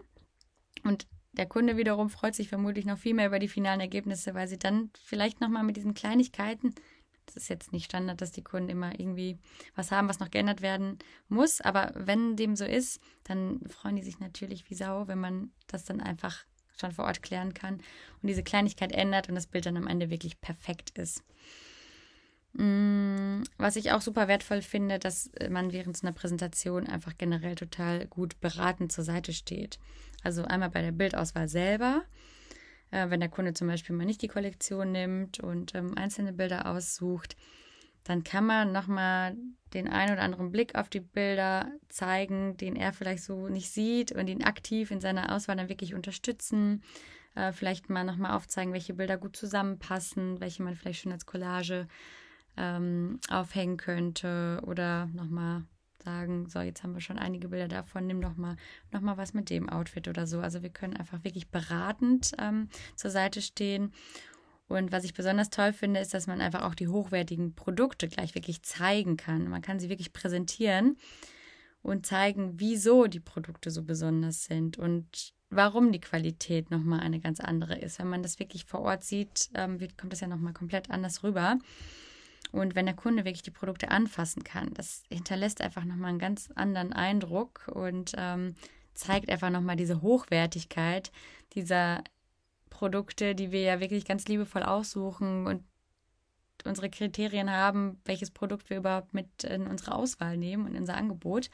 und 0.84 1.08
der 1.34 1.46
Kunde 1.46 1.78
wiederum 1.78 2.10
freut 2.10 2.34
sich 2.36 2.50
vermutlich 2.50 2.86
noch 2.86 2.98
viel 2.98 3.14
mehr 3.14 3.28
über 3.28 3.40
die 3.40 3.48
finalen 3.48 3.80
Ergebnisse, 3.80 4.34
weil 4.34 4.48
sie 4.48 4.58
dann 4.58 4.90
vielleicht 4.98 5.40
nochmal 5.40 5.64
mit 5.64 5.78
diesen 5.78 5.94
Kleinigkeiten, 5.94 6.74
das 7.28 7.36
ist 7.36 7.50
jetzt 7.50 7.74
nicht 7.74 7.86
Standard, 7.86 8.22
dass 8.22 8.32
die 8.32 8.44
Kunden 8.44 8.70
immer 8.70 9.00
irgendwie 9.00 9.38
was 9.76 9.92
haben, 9.92 10.08
was 10.08 10.20
noch 10.20 10.32
geändert 10.32 10.62
werden 10.62 10.98
muss, 11.28 11.62
aber 11.62 11.92
wenn 11.96 12.36
dem 12.36 12.56
so 12.56 12.66
ist, 12.66 13.00
dann 13.24 13.60
freuen 13.68 13.98
die 13.98 14.04
sich 14.04 14.20
natürlich 14.20 14.70
wie 14.70 14.76
Sau, 14.76 15.08
wenn 15.08 15.20
man 15.20 15.52
das 15.68 15.86
dann 15.86 16.02
einfach 16.02 16.46
schon 16.80 16.92
vor 16.92 17.06
Ort 17.06 17.24
klären 17.24 17.54
kann 17.54 17.76
und 17.76 18.28
diese 18.28 18.44
Kleinigkeit 18.44 18.92
ändert 18.92 19.30
und 19.30 19.36
das 19.36 19.48
Bild 19.48 19.66
dann 19.66 19.78
am 19.78 19.88
Ende 19.88 20.10
wirklich 20.10 20.40
perfekt 20.42 20.92
ist. 20.98 21.24
Mm, 22.54 23.44
was 23.58 23.76
ich 23.76 23.92
auch 23.92 24.02
super 24.02 24.28
wertvoll 24.28 24.62
finde, 24.62 24.98
dass 24.98 25.30
man 25.50 25.72
während 25.72 26.02
einer 26.04 26.14
Präsentation 26.14 26.88
einfach 26.88 27.14
generell 27.18 27.56
total 27.56 28.08
gut 28.08 28.40
beratend 28.42 28.92
zur 28.92 29.04
Seite 29.04 29.34
steht. 29.34 29.80
Also 30.24 30.44
einmal 30.44 30.70
bei 30.70 30.82
der 30.82 30.92
Bildauswahl 30.92 31.48
selber, 31.48 32.04
äh, 32.92 33.10
wenn 33.10 33.20
der 33.20 33.30
Kunde 33.30 33.54
zum 33.54 33.68
Beispiel 33.68 33.96
mal 33.96 34.06
nicht 34.06 34.22
die 34.22 34.28
Kollektion 34.28 34.92
nimmt 34.92 35.40
und 35.40 35.76
ähm, 35.76 35.96
einzelne 35.98 36.34
Bilder 36.34 36.66
aussucht, 36.66 37.36
dann 38.08 38.24
kann 38.24 38.46
man 38.46 38.72
nochmal 38.72 39.36
den 39.74 39.90
einen 39.90 40.14
oder 40.14 40.22
anderen 40.22 40.50
Blick 40.50 40.76
auf 40.76 40.88
die 40.88 41.02
Bilder 41.02 41.70
zeigen, 41.90 42.56
den 42.56 42.78
er 42.78 42.94
vielleicht 42.94 43.22
so 43.22 43.50
nicht 43.50 43.70
sieht 43.70 44.14
und 44.14 44.30
ihn 44.30 44.46
aktiv 44.46 44.92
in 44.92 45.02
seiner 45.02 45.36
Auswahl 45.36 45.58
dann 45.58 45.68
wirklich 45.68 45.94
unterstützen. 45.94 46.84
Äh, 47.36 47.52
vielleicht 47.52 47.90
mal 47.90 48.06
nochmal 48.06 48.32
aufzeigen, 48.32 48.72
welche 48.72 48.94
Bilder 48.94 49.18
gut 49.18 49.36
zusammenpassen, 49.36 50.40
welche 50.40 50.64
man 50.64 50.76
vielleicht 50.76 51.02
schon 51.02 51.12
als 51.12 51.26
Collage 51.26 51.90
ähm, 52.56 53.20
aufhängen 53.30 53.76
könnte 53.76 54.62
oder 54.66 55.08
nochmal 55.08 55.66
sagen, 56.02 56.48
so, 56.48 56.62
jetzt 56.62 56.84
haben 56.84 56.94
wir 56.94 57.02
schon 57.02 57.20
einige 57.20 57.50
Bilder 57.50 57.68
davon, 57.68 58.08
nimm 58.08 58.22
doch 58.22 58.38
mal, 58.38 58.56
noch 58.92 59.02
mal 59.02 59.18
was 59.18 59.34
mit 59.34 59.50
dem 59.50 59.68
Outfit 59.68 60.08
oder 60.08 60.28
so. 60.28 60.40
Also 60.40 60.64
wir 60.64 60.70
können 60.70 60.96
einfach 60.96 61.26
wirklich 61.26 61.52
beratend 61.52 62.32
ähm, 62.40 62.70
zur 62.96 63.12
Seite 63.12 63.42
stehen 63.42 63.92
und 64.68 64.92
was 64.92 65.04
ich 65.06 65.14
besonders 65.14 65.50
toll 65.50 65.72
finde, 65.72 66.00
ist, 66.00 66.14
dass 66.14 66.28
man 66.28 66.42
einfach 66.42 66.64
auch 66.64 66.76
die 66.76 66.90
hochwertigen 66.90 67.56
Produkte 67.56 68.08
gleich 68.08 68.36
wirklich 68.36 68.64
zeigen 68.64 69.16
kann. 69.16 69.50
Man 69.50 69.62
kann 69.62 69.80
sie 69.80 69.90
wirklich 69.90 70.12
präsentieren 70.12 70.98
und 71.82 72.06
zeigen, 72.06 72.60
wieso 72.60 73.08
die 73.08 73.22
Produkte 73.22 73.72
so 73.72 73.84
besonders 73.84 74.44
sind 74.44 74.78
und 74.78 75.34
warum 75.50 75.94
die 75.94 76.02
Qualität 76.02 76.70
nochmal 76.70 77.00
eine 77.00 77.22
ganz 77.22 77.40
andere 77.40 77.78
ist. 77.78 78.00
Wenn 78.00 78.10
man 78.10 78.24
das 78.24 78.40
wirklich 78.40 78.66
vor 78.66 78.82
Ort 78.82 79.06
sieht, 79.06 79.50
ähm, 79.54 79.78
kommt 79.96 80.12
das 80.12 80.20
ja 80.20 80.28
nochmal 80.28 80.54
komplett 80.54 80.90
anders 80.90 81.24
rüber. 81.24 81.58
Und 82.52 82.76
wenn 82.76 82.86
der 82.86 82.96
Kunde 82.96 83.24
wirklich 83.24 83.44
die 83.44 83.52
Produkte 83.52 83.90
anfassen 83.90 84.44
kann, 84.44 84.74
das 84.74 85.04
hinterlässt 85.10 85.62
einfach 85.62 85.86
nochmal 85.86 86.10
einen 86.10 86.20
ganz 86.20 86.50
anderen 86.56 86.92
Eindruck 86.92 87.70
und 87.74 88.14
ähm, 88.18 88.56
zeigt 88.94 89.30
einfach 89.30 89.50
nochmal 89.50 89.76
diese 89.76 90.02
Hochwertigkeit 90.02 91.12
dieser 91.54 92.04
Produkte, 92.70 93.36
die 93.36 93.52
wir 93.52 93.62
ja 93.62 93.80
wirklich 93.80 94.06
ganz 94.06 94.28
liebevoll 94.28 94.64
aussuchen 94.64 95.48
und 95.48 95.64
unsere 96.66 96.90
Kriterien 96.90 97.52
haben, 97.52 98.00
welches 98.06 98.32
Produkt 98.32 98.70
wir 98.70 98.78
überhaupt 98.78 99.14
mit 99.14 99.44
in 99.44 99.68
unsere 99.68 99.94
Auswahl 99.96 100.38
nehmen 100.38 100.66
und 100.66 100.74
in 100.74 100.82
unser 100.82 100.98
Angebot. 100.98 101.50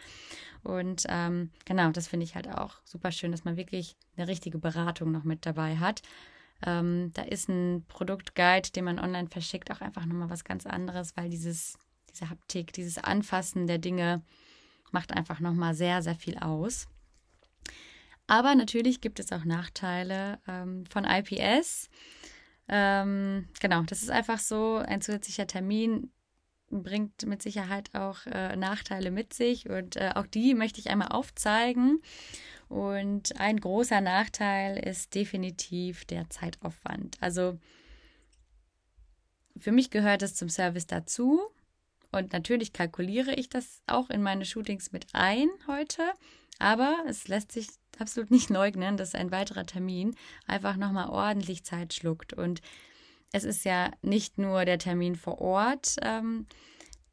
Und 0.63 1.05
ähm, 1.09 1.51
genau, 1.65 1.91
das 1.91 2.07
finde 2.07 2.25
ich 2.25 2.35
halt 2.35 2.49
auch 2.49 2.75
super 2.83 3.11
schön, 3.11 3.31
dass 3.31 3.43
man 3.43 3.57
wirklich 3.57 3.95
eine 4.15 4.27
richtige 4.27 4.57
Beratung 4.57 5.11
noch 5.11 5.23
mit 5.23 5.45
dabei 5.45 5.77
hat. 5.77 6.01
Ähm, 6.65 7.11
da 7.13 7.23
ist 7.23 7.49
ein 7.49 7.85
Produktguide, 7.87 8.71
den 8.71 8.85
man 8.85 8.99
online 8.99 9.27
verschickt, 9.27 9.71
auch 9.71 9.81
einfach 9.81 10.05
nochmal 10.05 10.29
was 10.29 10.43
ganz 10.43 10.65
anderes, 10.65 11.15
weil 11.17 11.29
dieses, 11.29 11.77
diese 12.09 12.29
Haptik, 12.29 12.73
dieses 12.73 12.97
Anfassen 12.97 13.67
der 13.67 13.79
Dinge 13.79 14.21
macht 14.91 15.11
einfach 15.11 15.39
nochmal 15.39 15.73
sehr, 15.73 16.01
sehr 16.01 16.15
viel 16.15 16.37
aus. 16.37 16.87
Aber 18.27 18.55
natürlich 18.55 19.01
gibt 19.01 19.19
es 19.19 19.31
auch 19.31 19.43
Nachteile 19.43 20.39
ähm, 20.47 20.85
von 20.85 21.05
IPS. 21.05 21.89
Ähm, 22.67 23.49
genau, 23.59 23.83
das 23.83 24.01
ist 24.01 24.09
einfach 24.09 24.39
so, 24.39 24.77
ein 24.77 25.01
zusätzlicher 25.01 25.47
Termin 25.47 26.11
bringt 26.69 27.25
mit 27.25 27.41
Sicherheit 27.43 27.93
auch 27.93 28.25
äh, 28.25 28.55
Nachteile 28.55 29.11
mit 29.11 29.33
sich 29.33 29.69
und 29.69 29.95
äh, 29.95 30.11
auch 30.15 30.25
die 30.25 30.55
möchte 30.55 30.79
ich 30.79 30.89
einmal 30.89 31.09
aufzeigen. 31.09 32.01
Und 32.69 33.39
ein 33.39 33.59
großer 33.59 34.01
Nachteil 34.01 34.77
ist 34.77 35.13
definitiv 35.13 36.05
der 36.05 36.29
Zeitaufwand. 36.29 37.17
Also 37.21 37.59
für 39.57 39.71
mich 39.71 39.91
gehört 39.91 40.23
es 40.23 40.33
zum 40.33 40.49
Service 40.49 40.87
dazu. 40.87 41.41
Und 42.11 42.33
natürlich 42.33 42.73
kalkuliere 42.73 43.33
ich 43.33 43.49
das 43.49 43.81
auch 43.87 44.09
in 44.09 44.21
meine 44.21 44.45
Shootings 44.45 44.91
mit 44.91 45.07
ein 45.13 45.49
heute. 45.67 46.03
Aber 46.59 47.03
es 47.07 47.27
lässt 47.27 47.51
sich 47.51 47.67
absolut 47.99 48.31
nicht 48.31 48.49
leugnen, 48.49 48.97
dass 48.97 49.15
ein 49.15 49.31
weiterer 49.31 49.65
Termin 49.65 50.15
einfach 50.47 50.77
nochmal 50.77 51.09
ordentlich 51.09 51.63
Zeit 51.63 51.93
schluckt. 51.93 52.33
Und 52.33 52.61
es 53.31 53.43
ist 53.43 53.65
ja 53.65 53.91
nicht 54.01 54.37
nur 54.37 54.65
der 54.65 54.77
Termin 54.77 55.15
vor 55.15 55.39
Ort, 55.39 55.95
ähm, 56.01 56.45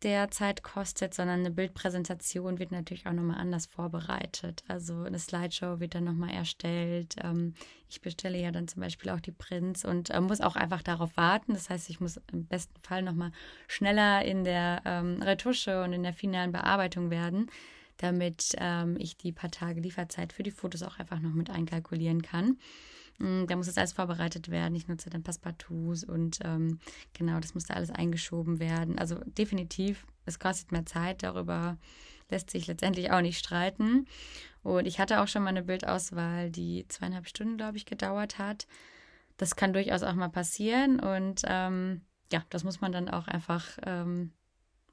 der 0.02 0.30
Zeit 0.30 0.62
kostet, 0.62 1.12
sondern 1.12 1.40
eine 1.40 1.50
Bildpräsentation 1.50 2.58
wird 2.58 2.72
natürlich 2.72 3.06
auch 3.06 3.12
nochmal 3.12 3.38
anders 3.38 3.66
vorbereitet. 3.66 4.64
Also 4.66 5.02
eine 5.02 5.18
Slideshow 5.18 5.78
wird 5.80 5.94
dann 5.94 6.04
nochmal 6.04 6.30
erstellt. 6.30 7.16
Ähm, 7.22 7.54
ich 7.88 8.00
bestelle 8.00 8.40
ja 8.40 8.50
dann 8.50 8.68
zum 8.68 8.80
Beispiel 8.80 9.10
auch 9.10 9.20
die 9.20 9.32
Prints 9.32 9.84
und 9.84 10.10
äh, 10.10 10.20
muss 10.20 10.40
auch 10.40 10.56
einfach 10.56 10.82
darauf 10.82 11.16
warten. 11.16 11.52
Das 11.52 11.68
heißt, 11.68 11.90
ich 11.90 12.00
muss 12.00 12.18
im 12.32 12.46
besten 12.46 12.80
Fall 12.82 13.02
nochmal 13.02 13.32
schneller 13.68 14.24
in 14.24 14.44
der 14.44 14.80
ähm, 14.86 15.20
Retusche 15.20 15.82
und 15.82 15.92
in 15.92 16.02
der 16.02 16.14
finalen 16.14 16.52
Bearbeitung 16.52 17.10
werden 17.10 17.50
damit 18.02 18.54
ähm, 18.58 18.96
ich 18.98 19.16
die 19.16 19.32
paar 19.32 19.50
Tage 19.50 19.80
Lieferzeit 19.80 20.32
für 20.32 20.42
die 20.42 20.50
Fotos 20.50 20.82
auch 20.82 20.98
einfach 20.98 21.20
noch 21.20 21.34
mit 21.34 21.50
einkalkulieren 21.50 22.22
kann. 22.22 22.58
Mm, 23.18 23.46
da 23.46 23.56
muss 23.56 23.66
das 23.66 23.76
alles 23.76 23.92
vorbereitet 23.92 24.50
werden. 24.50 24.74
Ich 24.74 24.88
nutze 24.88 25.10
dann 25.10 25.22
Passepartouts 25.22 26.04
und 26.04 26.38
ähm, 26.42 26.78
genau, 27.12 27.38
das 27.40 27.54
muss 27.54 27.64
da 27.64 27.74
alles 27.74 27.90
eingeschoben 27.90 28.58
werden. 28.58 28.98
Also 28.98 29.16
definitiv, 29.24 30.06
es 30.24 30.38
kostet 30.38 30.72
mehr 30.72 30.86
Zeit. 30.86 31.22
Darüber 31.22 31.76
lässt 32.30 32.50
sich 32.50 32.66
letztendlich 32.66 33.10
auch 33.10 33.20
nicht 33.20 33.38
streiten. 33.38 34.06
Und 34.62 34.86
ich 34.86 34.98
hatte 34.98 35.20
auch 35.20 35.28
schon 35.28 35.42
mal 35.42 35.50
eine 35.50 35.62
Bildauswahl, 35.62 36.50
die 36.50 36.86
zweieinhalb 36.88 37.28
Stunden, 37.28 37.56
glaube 37.56 37.76
ich, 37.76 37.84
gedauert 37.84 38.38
hat. 38.38 38.66
Das 39.36 39.56
kann 39.56 39.72
durchaus 39.72 40.02
auch 40.02 40.14
mal 40.14 40.28
passieren. 40.28 41.00
Und 41.00 41.42
ähm, 41.46 42.02
ja, 42.32 42.44
das 42.48 42.64
muss 42.64 42.80
man 42.80 42.92
dann 42.92 43.08
auch 43.08 43.26
einfach 43.26 43.66
ähm, 43.84 44.32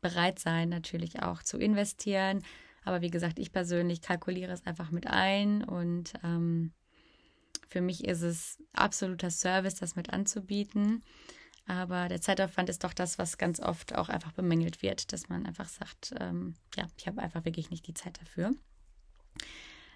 bereit 0.01 0.39
sein, 0.39 0.69
natürlich 0.69 1.21
auch 1.21 1.43
zu 1.43 1.57
investieren. 1.57 2.43
Aber 2.87 3.01
wie 3.01 3.11
gesagt, 3.11 3.37
ich 3.37 3.51
persönlich 3.51 4.01
kalkuliere 4.01 4.53
es 4.53 4.65
einfach 4.65 4.91
mit 4.91 5.07
ein 5.07 5.61
und 5.61 6.13
ähm, 6.23 6.71
für 7.67 7.81
mich 7.81 8.05
ist 8.05 8.21
es 8.21 8.63
absoluter 8.71 9.29
Service, 9.29 9.75
das 9.75 9.97
mit 9.97 10.13
anzubieten. 10.13 11.03
Aber 11.65 12.07
der 12.07 12.21
Zeitaufwand 12.21 12.69
ist 12.69 12.85
doch 12.85 12.93
das, 12.93 13.19
was 13.19 13.37
ganz 13.37 13.59
oft 13.59 13.93
auch 13.93 14.07
einfach 14.07 14.31
bemängelt 14.31 14.81
wird, 14.81 15.11
dass 15.11 15.27
man 15.27 15.45
einfach 15.45 15.67
sagt, 15.67 16.15
ähm, 16.17 16.55
ja, 16.77 16.87
ich 16.95 17.07
habe 17.07 17.21
einfach 17.21 17.43
wirklich 17.43 17.71
nicht 17.71 17.85
die 17.87 17.93
Zeit 17.93 18.21
dafür. 18.21 18.53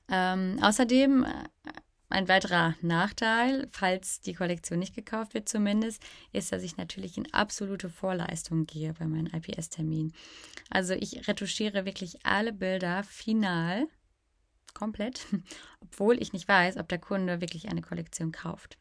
Ähm, 0.10 0.60
außerdem 0.62 1.24
äh, 1.24 1.72
ein 2.12 2.28
weiterer 2.28 2.76
Nachteil, 2.82 3.68
falls 3.72 4.22
die 4.22 4.34
Kollektion 4.34 4.80
nicht 4.80 4.96
gekauft 4.96 5.34
wird 5.34 5.50
zumindest, 5.50 6.04
ist, 6.32 6.52
dass 6.52 6.64
ich 6.64 6.78
natürlich 6.78 7.18
in 7.18 7.34
absolute 7.34 7.90
Vorleistung 7.90 8.66
gehe 8.66 8.94
bei 8.94 9.06
meinem 9.06 9.28
IPS-Termin. 9.28 10.14
Also 10.70 10.94
ich 10.94 11.28
retuschiere 11.28 11.86
wirklich 11.86 12.26
alle 12.26 12.54
Bilder 12.54 13.04
final, 13.04 13.88
komplett, 14.74 15.26
obwohl 15.82 16.22
ich 16.22 16.34
nicht 16.34 16.48
weiß, 16.48 16.78
ob 16.78 16.88
der 16.90 17.00
Kunde 17.00 17.42
wirklich 17.42 17.70
eine 17.70 17.82
Kollektion 17.82 18.32
kauft. 18.32 18.78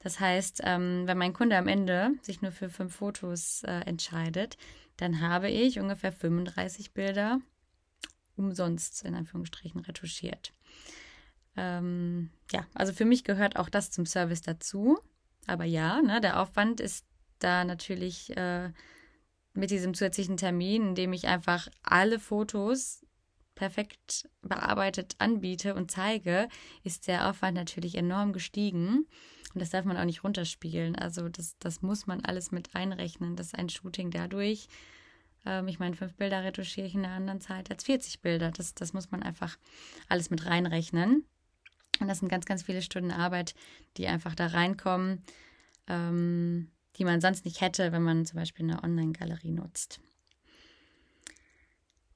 Das 0.00 0.20
heißt, 0.20 0.62
ähm, 0.64 1.02
wenn 1.06 1.18
mein 1.18 1.32
Kunde 1.32 1.56
am 1.56 1.68
Ende 1.68 2.12
sich 2.22 2.42
nur 2.42 2.52
für 2.52 2.68
fünf 2.68 2.96
Fotos 2.96 3.62
äh, 3.64 3.80
entscheidet, 3.86 4.56
dann 4.96 5.20
habe 5.20 5.50
ich 5.50 5.78
ungefähr 5.78 6.12
35 6.12 6.92
Bilder 6.92 7.40
umsonst 8.36 9.04
in 9.04 9.14
Anführungsstrichen 9.14 9.80
retuschiert. 9.80 10.52
Ähm, 11.56 12.30
ja, 12.50 12.66
also 12.74 12.92
für 12.92 13.04
mich 13.04 13.24
gehört 13.24 13.56
auch 13.56 13.68
das 13.68 13.90
zum 13.90 14.06
Service 14.06 14.42
dazu. 14.42 14.98
Aber 15.46 15.64
ja, 15.64 16.00
ne, 16.02 16.20
der 16.20 16.40
Aufwand 16.40 16.80
ist 16.80 17.04
da 17.38 17.64
natürlich 17.64 18.36
äh, 18.36 18.70
mit 19.54 19.70
diesem 19.70 19.94
zusätzlichen 19.94 20.36
Termin, 20.36 20.88
in 20.88 20.94
dem 20.94 21.12
ich 21.12 21.26
einfach 21.26 21.68
alle 21.82 22.18
Fotos 22.18 23.04
perfekt 23.54 24.28
bearbeitet 24.40 25.14
anbiete 25.18 25.74
und 25.74 25.90
zeige, 25.90 26.48
ist 26.84 27.06
der 27.06 27.28
Aufwand 27.28 27.56
natürlich 27.56 27.96
enorm 27.96 28.32
gestiegen. 28.32 29.06
Und 29.54 29.60
das 29.60 29.70
darf 29.70 29.84
man 29.84 29.98
auch 29.98 30.04
nicht 30.04 30.24
runterspielen. 30.24 30.96
Also 30.96 31.28
das, 31.28 31.58
das 31.58 31.82
muss 31.82 32.06
man 32.06 32.24
alles 32.24 32.50
mit 32.50 32.74
einrechnen, 32.74 33.36
dass 33.36 33.54
ein 33.54 33.68
Shooting 33.68 34.10
dadurch, 34.10 34.68
ähm, 35.44 35.68
ich 35.68 35.78
meine, 35.78 35.94
fünf 35.94 36.14
Bilder 36.14 36.42
retuschiere 36.42 36.86
ich 36.86 36.94
in 36.94 37.04
einer 37.04 37.14
anderen 37.14 37.40
Zeit 37.40 37.70
als 37.70 37.84
40 37.84 38.22
Bilder. 38.22 38.50
Das, 38.50 38.74
das 38.74 38.94
muss 38.94 39.10
man 39.10 39.22
einfach 39.22 39.58
alles 40.08 40.30
mit 40.30 40.46
reinrechnen. 40.46 41.26
Und 42.00 42.08
das 42.08 42.18
sind 42.18 42.28
ganz, 42.28 42.46
ganz 42.46 42.62
viele 42.62 42.82
Stunden 42.82 43.10
Arbeit, 43.10 43.54
die 43.96 44.06
einfach 44.06 44.34
da 44.34 44.46
reinkommen, 44.48 45.22
ähm, 45.86 46.70
die 46.96 47.04
man 47.04 47.20
sonst 47.20 47.44
nicht 47.44 47.60
hätte, 47.60 47.92
wenn 47.92 48.02
man 48.02 48.26
zum 48.26 48.38
Beispiel 48.38 48.64
eine 48.64 48.82
Online-Galerie 48.82 49.52
nutzt. 49.52 50.00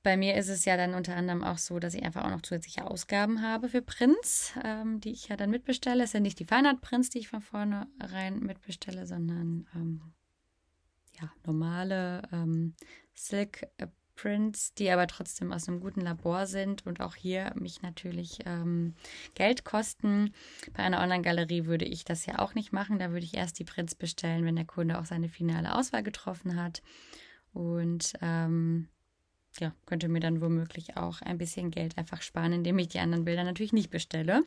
Bei 0.03 0.17
mir 0.17 0.37
ist 0.37 0.49
es 0.49 0.65
ja 0.65 0.77
dann 0.77 0.95
unter 0.95 1.17
anderem 1.17 1.43
auch 1.43 1.59
so, 1.59 1.81
dass 1.81 1.95
ich 1.95 2.05
einfach 2.05 2.25
auch 2.25 2.31
noch 2.31 2.43
zusätzliche 2.43 2.87
Ausgaben 2.87 3.43
habe 3.43 3.69
für 3.69 3.83
Prints, 3.83 4.53
ähm, 4.63 5.01
die 5.01 5.11
ich 5.11 5.29
ja 5.29 5.37
dann 5.37 5.51
mitbestelle. 5.51 6.05
Es 6.05 6.13
sind 6.13 6.23
nicht 6.23 6.39
die 6.39 6.45
Feinart-Prints, 6.45 7.11
die 7.11 7.19
ich 7.19 7.29
von 7.29 7.41
vornherein 7.41 8.39
mitbestelle, 8.39 9.07
sondern 9.07 9.67
ähm, 9.75 10.13
ja, 11.21 11.33
normale 11.45 12.23
ähm, 12.33 12.75
Silk-Prints, 13.15 13.93
die 14.79 14.91
aber 14.91 15.07
trotzdem 15.07 15.53
aus 15.53 15.69
einem 15.69 15.81
guten 15.81 16.01
Labor 16.01 16.47
sind 16.47 16.87
und 16.87 17.01
auch 17.01 17.15
hier 17.15 17.53
mich 17.55 17.83
natürlich 17.83 18.39
ähm, 18.47 18.95
Geld 19.35 19.65
kosten. 19.65 20.33
Bei 20.75 20.83
einer 20.83 21.01
Online-Galerie 21.01 21.67
würde 21.67 21.85
ich 21.85 22.05
das 22.05 22.27
ja 22.27 22.39
auch 22.39 22.55
nicht 22.55 22.73
machen. 22.73 22.99
Da 22.99 23.11
würde 23.11 23.25
ich 23.25 23.37
erst 23.37 23.59
die 23.59 23.65
Prints 23.65 23.95
bestellen, 23.95 24.45
wenn 24.45 24.57
der 24.57 24.65
Kunde 24.65 24.99
auch 24.99 25.05
seine 25.05 25.29
finale 25.29 25.75
Auswahl 25.75 26.03
getroffen 26.03 26.61
hat. 26.61 26.83
Und 27.53 28.15
ähm, 28.23 28.89
ja, 29.59 29.75
könnte 29.87 30.09
mir 30.09 30.21
dann 30.21 30.41
womöglich 30.41 30.97
auch 30.97 31.23
ein 31.23 31.39
bisschen 31.39 31.71
Geld 31.71 31.97
einfach 31.99 32.23
sparen, 32.23 32.53
indem 32.53 32.79
ich 32.79 32.89
die 32.89 33.01
anderen 33.01 33.25
Bilder 33.25 33.45
natürlich 33.45 33.73
nicht 33.73 33.91
bestelle. 33.91 34.45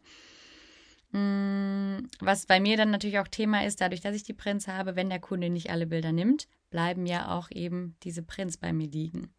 Mm, 1.11 2.07
was 2.19 2.45
bei 2.45 2.59
mir 2.59 2.77
dann 2.77 2.91
natürlich 2.91 3.19
auch 3.19 3.27
Thema 3.27 3.65
ist, 3.65 3.81
dadurch, 3.81 4.01
dass 4.01 4.15
ich 4.15 4.23
die 4.23 4.33
Prints 4.33 4.67
habe, 4.67 4.95
wenn 4.95 5.09
der 5.09 5.19
Kunde 5.19 5.49
nicht 5.49 5.69
alle 5.71 5.87
Bilder 5.87 6.11
nimmt, 6.11 6.47
bleiben 6.69 7.05
ja 7.05 7.35
auch 7.35 7.49
eben 7.51 7.95
diese 8.03 8.21
Prints 8.21 8.57
bei 8.57 8.73
mir 8.73 8.87
liegen. 8.87 9.33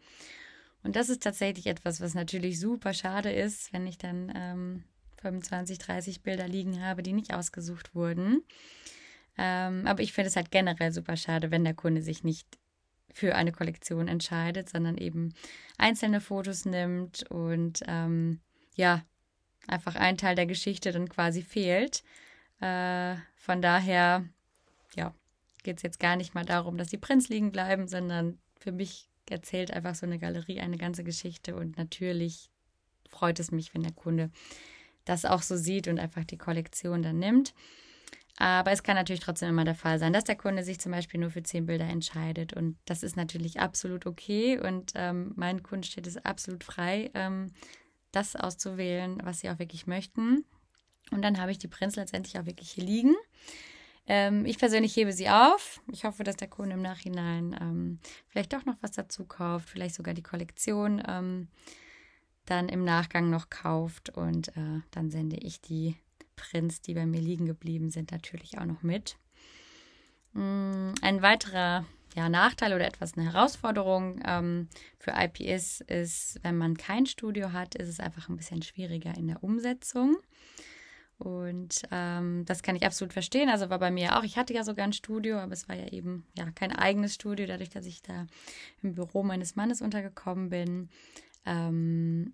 Und 0.83 0.97
das 0.97 1.09
ist 1.09 1.23
tatsächlich 1.23 1.67
etwas, 1.67 2.01
was 2.01 2.15
natürlich 2.15 2.59
super 2.59 2.95
schade 2.95 3.31
ist, 3.31 3.73
wenn 3.73 3.87
ich 3.87 3.99
dann 3.99 4.33
ähm, 4.35 4.85
25, 5.21 5.79
30 5.79 6.23
Bilder 6.23 6.49
liegen 6.49 6.83
habe, 6.83 7.03
die 7.03 7.13
nicht 7.13 7.35
ausgesucht 7.35 7.95
wurden. 7.95 8.43
Ähm, 9.39 9.87
aber 9.87 10.03
ich 10.03 10.13
finde 10.13 10.29
es 10.29 10.37
halt 10.37 10.51
generell 10.51 10.93
super 10.93 11.17
schade, 11.17 11.51
wenn 11.51 11.65
der 11.65 11.75
Kunde 11.75 12.03
sich 12.03 12.25
nicht 12.25 12.47
für 13.13 13.35
eine 13.35 13.53
Kollektion 13.53 14.09
entscheidet, 14.09 14.69
sondern 14.69 14.97
eben 14.97 15.35
einzelne 15.79 16.21
Fotos 16.21 16.65
nimmt 16.65 17.29
und 17.31 17.81
ähm, 17.87 18.41
ja, 18.75 19.03
einfach 19.67 19.97
ein 19.97 20.17
Teil 20.17 20.35
der 20.35 20.47
Geschichte 20.47 20.93
dann 20.93 21.09
quasi 21.09 21.43
fehlt. 21.43 22.03
Äh, 22.61 23.17
von 23.37 23.63
daher, 23.63 24.25
ja, 24.97 25.15
geht 25.63 25.79
es 25.79 25.83
jetzt 25.83 26.01
gar 26.01 26.17
nicht 26.17 26.35
mal 26.35 26.45
darum, 26.45 26.77
dass 26.77 26.89
die 26.89 26.99
Prints 26.99 27.29
liegen 27.29 27.53
bleiben, 27.53 27.89
sondern 27.89 28.39
für 28.59 28.73
mich 28.73 29.09
erzählt 29.29 29.73
einfach 29.73 29.95
so 29.95 30.07
eine 30.07 30.19
Galerie 30.19 30.61
eine 30.61 30.77
ganze 30.77 31.05
Geschichte 31.05 31.55
und 31.55 31.79
natürlich 31.79 32.51
freut 33.09 33.39
es 33.41 33.51
mich, 33.51 33.75
wenn 33.75 33.83
der 33.83 33.93
Kunde 33.93 34.31
das 35.05 35.25
auch 35.25 35.43
so 35.43 35.57
sieht 35.57 35.89
und 35.89 35.99
einfach 35.99 36.25
die 36.25 36.39
Kollektion 36.39 37.03
dann 37.03 37.19
nimmt. 37.19 37.55
Aber 38.37 38.71
es 38.73 38.83
kann 38.83 38.97
natürlich 38.97 39.21
trotzdem 39.21 39.51
immer 39.51 39.65
der 39.65 39.75
Fall 39.75 39.99
sein, 39.99 40.15
dass 40.15 40.25
der 40.25 40.37
Kunde 40.37 40.65
sich 40.65 40.79
zum 40.79 40.93
Beispiel 40.93 41.21
nur 41.21 41.31
für 41.31 41.43
zehn 41.43 41.67
Bilder 41.67 41.85
entscheidet. 41.85 42.55
Und 42.55 42.79
das 42.87 43.03
ist 43.03 43.17
natürlich 43.17 43.61
absolut 43.61 44.07
okay. 44.07 44.59
Und 44.59 44.93
ähm, 44.95 45.33
meinen 45.37 45.63
Kunden 45.63 45.83
steht 45.83 46.07
es 46.07 46.17
absolut 46.25 46.65
frei, 46.65 47.11
ähm, 47.13 47.53
das 48.13 48.37
auszuwählen, 48.37 49.21
was 49.23 49.41
sie 49.41 49.51
auch 49.51 49.59
wirklich 49.59 49.87
möchten. 49.87 50.45
Und 51.11 51.23
dann 51.23 51.41
habe 51.41 51.51
ich 51.51 51.59
die 51.59 51.69
Prints 51.69 51.97
letztendlich 51.97 52.39
auch 52.39 52.47
wirklich 52.47 52.71
hier 52.71 52.85
liegen. 52.85 53.15
Ähm, 54.07 54.45
ich 54.47 54.59
persönlich 54.59 54.95
hebe 54.97 55.13
sie 55.13 55.29
auf. 55.29 55.81
Ich 55.91 56.05
hoffe, 56.05 56.25
dass 56.25 56.37
der 56.37 56.49
Kunde 56.49 56.75
im 56.75 56.83
Nachhinein 56.83 57.57
ähm, 57.61 57.99
vielleicht 58.29 58.53
doch 58.53 58.65
noch 58.65 58.77
was 58.81 58.93
dazu 58.93 59.25
kauft, 59.25 59.69
vielleicht 59.69 59.95
sogar 59.95 60.15
die 60.15 60.23
Kollektion 60.23 61.03
ähm, 61.07 61.49
dann 62.47 62.69
im 62.69 62.85
Nachgang 62.85 63.31
noch 63.31 63.51
kauft. 63.51 64.11
Und 64.11 64.49
äh, 64.57 64.81
dann 64.91 65.11
sende 65.11 65.37
ich 65.37 65.61
die 65.61 65.97
Prints, 66.37 66.81
die 66.81 66.95
bei 66.95 67.07
mir 67.07 67.21
liegen 67.21 67.47
geblieben 67.47 67.91
sind, 67.91 68.13
natürlich 68.13 68.59
auch 68.59 68.65
noch 68.65 68.83
mit. 68.83 69.17
Mm, 70.33 70.93
ein 71.03 71.23
weiterer 71.23 71.85
ja, 72.15 72.29
Nachteil 72.29 72.75
oder 72.75 72.87
etwas 72.87 73.17
eine 73.17 73.33
Herausforderung 73.33 74.21
ähm, 74.27 74.69
für 74.99 75.13
IPS 75.17 75.81
ist, 75.83 76.41
wenn 76.43 76.57
man 76.57 76.77
kein 76.77 77.07
Studio 77.07 77.53
hat, 77.53 77.75
ist 77.75 77.89
es 77.89 78.01
einfach 78.01 78.29
ein 78.29 78.37
bisschen 78.37 78.63
schwieriger 78.63 79.17
in 79.17 79.29
der 79.29 79.43
Umsetzung. 79.45 80.17
Und 81.19 81.83
ähm, 81.91 82.45
das 82.47 82.63
kann 82.63 82.77
ich 82.77 82.87
absolut 82.87 83.13
verstehen. 83.13 83.51
Also 83.51 83.69
war 83.69 83.79
bei 83.79 83.91
mir 83.91 84.19
auch, 84.19 84.25
ich 84.25 84.39
hatte 84.39 84.55
ja 84.55 84.65
sogar 84.65 84.87
ein 84.87 84.95
Studio, 84.95 85.37
aber 85.39 85.53
es 85.53 85.69
war 85.69 85.77
ja 85.77 85.89
eben 85.89 86.27
ja 86.37 86.51
kein 86.53 86.73
eigenes 86.73 87.15
Studio, 87.15 87.47
dadurch, 87.47 87.69
dass 87.69 87.85
ich 87.85 88.01
da 88.01 88.27
im 88.83 88.95
Büro 88.95 89.23
meines 89.23 89.55
Mannes 89.55 89.83
untergekommen 89.83 90.49
bin, 90.49 90.89
ähm, 91.45 92.33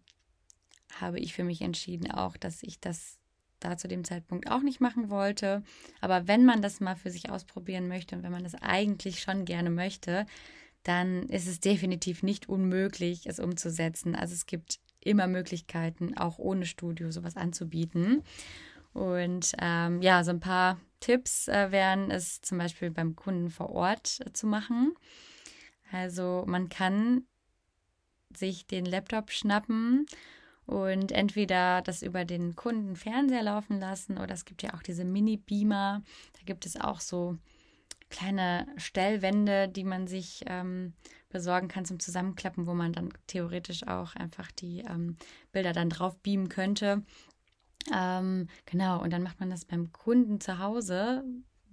habe 1.00 1.18
ich 1.18 1.34
für 1.34 1.42
mich 1.42 1.62
entschieden 1.62 2.10
auch, 2.12 2.36
dass 2.36 2.62
ich 2.62 2.78
das 2.78 3.18
da 3.66 3.76
zu 3.76 3.88
dem 3.88 4.04
Zeitpunkt 4.04 4.50
auch 4.50 4.62
nicht 4.62 4.80
machen 4.80 5.10
wollte. 5.10 5.62
Aber 6.00 6.28
wenn 6.28 6.44
man 6.44 6.62
das 6.62 6.80
mal 6.80 6.96
für 6.96 7.10
sich 7.10 7.30
ausprobieren 7.30 7.88
möchte 7.88 8.14
und 8.14 8.22
wenn 8.22 8.32
man 8.32 8.44
das 8.44 8.54
eigentlich 8.54 9.20
schon 9.20 9.44
gerne 9.44 9.70
möchte, 9.70 10.26
dann 10.82 11.24
ist 11.24 11.48
es 11.48 11.60
definitiv 11.60 12.22
nicht 12.22 12.48
unmöglich, 12.48 13.26
es 13.26 13.40
umzusetzen. 13.40 14.14
Also 14.14 14.34
es 14.34 14.46
gibt 14.46 14.78
immer 15.00 15.26
Möglichkeiten, 15.26 16.16
auch 16.16 16.38
ohne 16.38 16.64
Studio 16.64 17.10
sowas 17.10 17.36
anzubieten. 17.36 18.22
Und 18.92 19.52
ähm, 19.60 20.00
ja, 20.00 20.24
so 20.24 20.30
ein 20.30 20.40
paar 20.40 20.80
Tipps 21.00 21.48
äh, 21.48 21.70
wären 21.70 22.10
es 22.10 22.40
zum 22.40 22.58
Beispiel 22.58 22.90
beim 22.90 23.16
Kunden 23.16 23.50
vor 23.50 23.70
Ort 23.70 24.20
äh, 24.24 24.32
zu 24.32 24.46
machen. 24.46 24.94
Also 25.92 26.44
man 26.46 26.68
kann 26.68 27.24
sich 28.34 28.66
den 28.66 28.84
Laptop 28.84 29.30
schnappen 29.30 30.06
und 30.66 31.12
entweder 31.12 31.80
das 31.82 32.02
über 32.02 32.24
den 32.24 32.56
Kunden 32.56 32.96
Fernseher 32.96 33.42
laufen 33.42 33.78
lassen 33.78 34.18
oder 34.18 34.34
es 34.34 34.44
gibt 34.44 34.62
ja 34.62 34.74
auch 34.74 34.82
diese 34.82 35.04
Mini-Beamer. 35.04 36.02
Da 36.32 36.40
gibt 36.44 36.66
es 36.66 36.78
auch 36.78 37.00
so 37.00 37.38
kleine 38.10 38.66
Stellwände, 38.76 39.68
die 39.68 39.84
man 39.84 40.06
sich 40.06 40.44
ähm, 40.46 40.94
besorgen 41.28 41.68
kann 41.68 41.84
zum 41.84 42.00
Zusammenklappen, 42.00 42.66
wo 42.66 42.74
man 42.74 42.92
dann 42.92 43.10
theoretisch 43.26 43.86
auch 43.86 44.14
einfach 44.16 44.50
die 44.52 44.80
ähm, 44.80 45.16
Bilder 45.52 45.72
dann 45.72 45.90
drauf 45.90 46.16
beamen 46.18 46.48
könnte. 46.48 47.04
Ähm, 47.94 48.48
genau, 48.64 49.02
und 49.02 49.12
dann 49.12 49.22
macht 49.22 49.40
man 49.40 49.50
das 49.50 49.64
beim 49.64 49.92
Kunden 49.92 50.40
zu 50.40 50.58
Hause. 50.58 51.24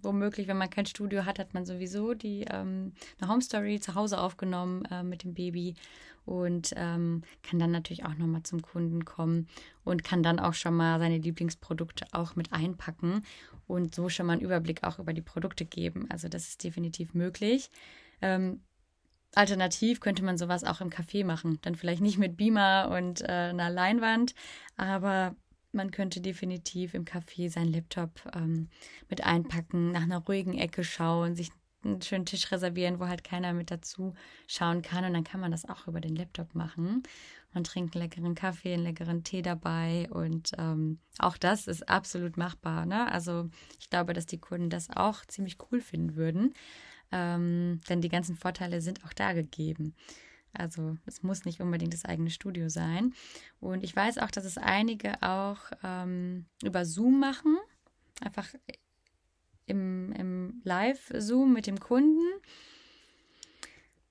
Womöglich, 0.04 0.48
wenn 0.48 0.58
man 0.58 0.70
kein 0.70 0.86
Studio 0.86 1.26
hat, 1.26 1.40
hat 1.40 1.54
man 1.54 1.66
sowieso 1.66 2.14
die 2.14 2.46
ähm, 2.50 2.94
eine 3.20 3.32
Home 3.32 3.42
Story 3.42 3.80
zu 3.80 3.96
Hause 3.96 4.20
aufgenommen 4.20 4.86
äh, 4.92 5.04
mit 5.04 5.24
dem 5.24 5.34
Baby 5.34 5.76
und 6.26 6.74
ähm, 6.76 7.24
kann 7.42 7.60
dann 7.60 7.72
natürlich 7.72 8.06
auch 8.06 8.16
nochmal 8.16 8.44
zum 8.44 8.62
Kunden 8.62 9.06
kommen 9.06 9.48
und 9.84 10.04
kann 10.04 10.24
dann 10.24 10.40
auch 10.40 10.54
schon 10.54 10.76
mal 10.76 11.00
seine 11.00 11.18
Lieblingsprodukte 11.18 12.06
auch 12.12 12.36
mit 12.36 12.54
einpacken 12.54 13.24
und 13.68 13.96
so 13.96 14.10
schon 14.10 14.26
mal 14.26 14.34
einen 14.34 14.42
Überblick 14.42 14.84
auch 14.84 15.00
über 15.00 15.14
die 15.14 15.22
Produkte 15.22 15.66
geben. 15.66 16.08
Also 16.10 16.30
das 16.30 16.48
ist 16.48 16.64
definitiv 16.64 17.14
möglich. 17.14 17.70
Ähm, 18.22 18.62
alternativ 19.36 20.00
könnte 20.00 20.24
man 20.24 20.38
sowas 20.38 20.64
auch 20.64 20.82
im 20.82 20.90
Café 20.90 21.26
machen. 21.26 21.60
Dann 21.62 21.76
vielleicht 21.76 22.02
nicht 22.02 22.18
mit 22.18 22.38
Beamer 22.38 22.92
und 22.96 23.22
äh, 23.22 23.26
einer 23.26 23.70
Leinwand, 23.70 24.34
aber 24.78 25.36
man 25.74 25.92
könnte 25.92 26.22
definitiv 26.22 26.94
im 26.94 27.06
Café 27.06 27.50
seinen 27.50 27.74
Laptop 27.74 28.12
ähm, 28.36 28.70
mit 29.10 29.24
einpacken, 29.24 29.92
nach 29.92 30.04
einer 30.04 30.20
ruhigen 30.20 30.58
Ecke 30.58 30.84
schauen, 30.84 31.36
sich 31.36 31.52
einen 31.84 32.02
schönen 32.02 32.26
Tisch 32.26 32.52
reservieren, 32.52 33.00
wo 33.00 33.08
halt 33.08 33.24
keiner 33.24 33.54
mit 33.54 33.72
dazu 33.72 34.14
schauen 34.48 34.82
kann. 34.82 35.06
Und 35.06 35.14
dann 35.14 35.24
kann 35.24 35.42
man 35.42 35.52
das 35.52 35.68
auch 35.68 35.88
über 35.88 36.00
den 36.00 36.16
Laptop 36.16 36.56
machen. 36.56 37.04
Man 37.54 37.64
trinkt 37.64 37.96
einen 37.96 38.04
leckeren 38.04 38.36
Kaffee, 38.36 38.74
einen 38.74 38.84
leckeren 38.84 39.24
Tee 39.24 39.42
dabei. 39.42 40.08
Und 40.10 40.52
ähm, 40.58 41.00
auch 41.20 41.38
das 41.38 41.68
ist 41.68 41.90
absolut 41.90 42.38
machbar. 42.38 42.86
Ne? 42.86 43.12
Also 43.12 43.50
ich 43.80 43.90
glaube, 43.90 44.14
dass 44.14 44.26
die 44.26 44.40
Kunden 44.40 44.70
das 44.70 44.90
auch 44.90 45.26
ziemlich 45.26 45.58
cool 45.72 45.82
finden 45.82 46.16
würden. 46.16 46.54
Ähm, 47.12 47.82
denn 47.90 48.02
die 48.02 48.10
ganzen 48.10 48.36
Vorteile 48.36 48.82
sind 48.82 49.04
auch 49.06 49.14
da 49.14 49.34
gegeben. 49.34 49.94
Also 50.54 50.98
es 51.06 51.24
muss 51.24 51.46
nicht 51.46 51.62
unbedingt 51.62 51.94
das 51.94 52.06
eigene 52.06 52.30
Studio 52.30 52.70
sein. 52.70 53.14
Und 53.60 53.84
ich 53.84 53.96
weiß 53.96 54.20
auch, 54.20 54.32
dass 54.32 54.46
es 54.46 54.58
einige 54.58 55.22
auch 55.22 55.60
ähm, 55.84 56.46
über 56.64 56.86
Zoom 56.86 57.20
machen. 57.20 57.58
Einfach 58.22 58.48
im, 59.66 60.12
im 60.14 60.62
Live-Zoom 60.64 61.54
mit 61.54 61.68
dem 61.68 61.80
Kunden. 61.80 62.24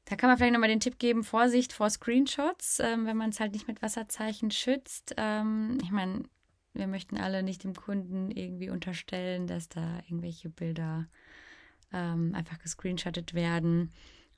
Da 0.04 0.16
kann 0.16 0.28
man 0.28 0.36
vielleicht 0.36 0.52
nochmal 0.52 0.68
den 0.68 0.80
Tipp 0.80 0.98
geben, 0.98 1.24
Vorsicht 1.24 1.72
vor 1.72 1.88
Screenshots, 1.88 2.80
ähm, 2.80 3.06
wenn 3.06 3.16
man 3.16 3.30
es 3.30 3.40
halt 3.40 3.52
nicht 3.52 3.68
mit 3.68 3.80
Wasserzeichen 3.80 4.50
schützt. 4.50 5.14
Ähm, 5.16 5.78
ich 5.82 5.90
meine, 5.90 6.24
wir 6.74 6.86
möchten 6.86 7.16
alle 7.16 7.42
nicht 7.42 7.64
dem 7.64 7.74
Kunden 7.74 8.30
irgendwie 8.30 8.70
unterstellen, 8.70 9.46
dass 9.46 9.68
da 9.68 9.98
irgendwelche 10.06 10.48
Bilder 10.48 11.08
ähm, 11.92 12.34
einfach 12.34 12.58
gescreenshottet 12.58 13.34
werden. 13.34 13.92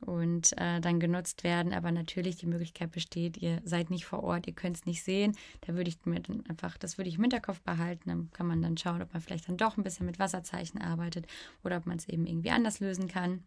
Und 0.04 0.52
äh, 0.58 0.80
dann 0.80 1.00
genutzt 1.00 1.44
werden. 1.44 1.72
Aber 1.72 1.90
natürlich 1.92 2.36
die 2.36 2.46
Möglichkeit 2.46 2.92
besteht, 2.92 3.36
ihr 3.36 3.60
seid 3.64 3.90
nicht 3.90 4.04
vor 4.04 4.22
Ort, 4.22 4.46
ihr 4.46 4.52
könnt 4.52 4.76
es 4.76 4.86
nicht 4.86 5.02
sehen. 5.02 5.36
Da 5.62 5.74
würde 5.74 5.88
ich 5.88 6.04
mir 6.04 6.20
dann 6.20 6.44
einfach, 6.46 6.76
das 6.78 6.98
würde 6.98 7.08
ich 7.08 7.16
im 7.16 7.22
Hinterkopf 7.22 7.60
behalten. 7.62 8.08
Dann 8.08 8.30
kann 8.32 8.46
man 8.46 8.62
dann 8.62 8.76
schauen, 8.76 9.02
ob 9.02 9.12
man 9.12 9.22
vielleicht 9.22 9.48
dann 9.48 9.56
doch 9.56 9.76
ein 9.76 9.84
bisschen 9.84 10.06
mit 10.06 10.18
Wasserzeichen 10.18 10.80
arbeitet 10.80 11.26
oder 11.62 11.78
ob 11.78 11.86
man 11.86 11.98
es 11.98 12.08
eben 12.08 12.26
irgendwie 12.26 12.50
anders 12.50 12.80
lösen 12.80 13.08
kann. 13.08 13.42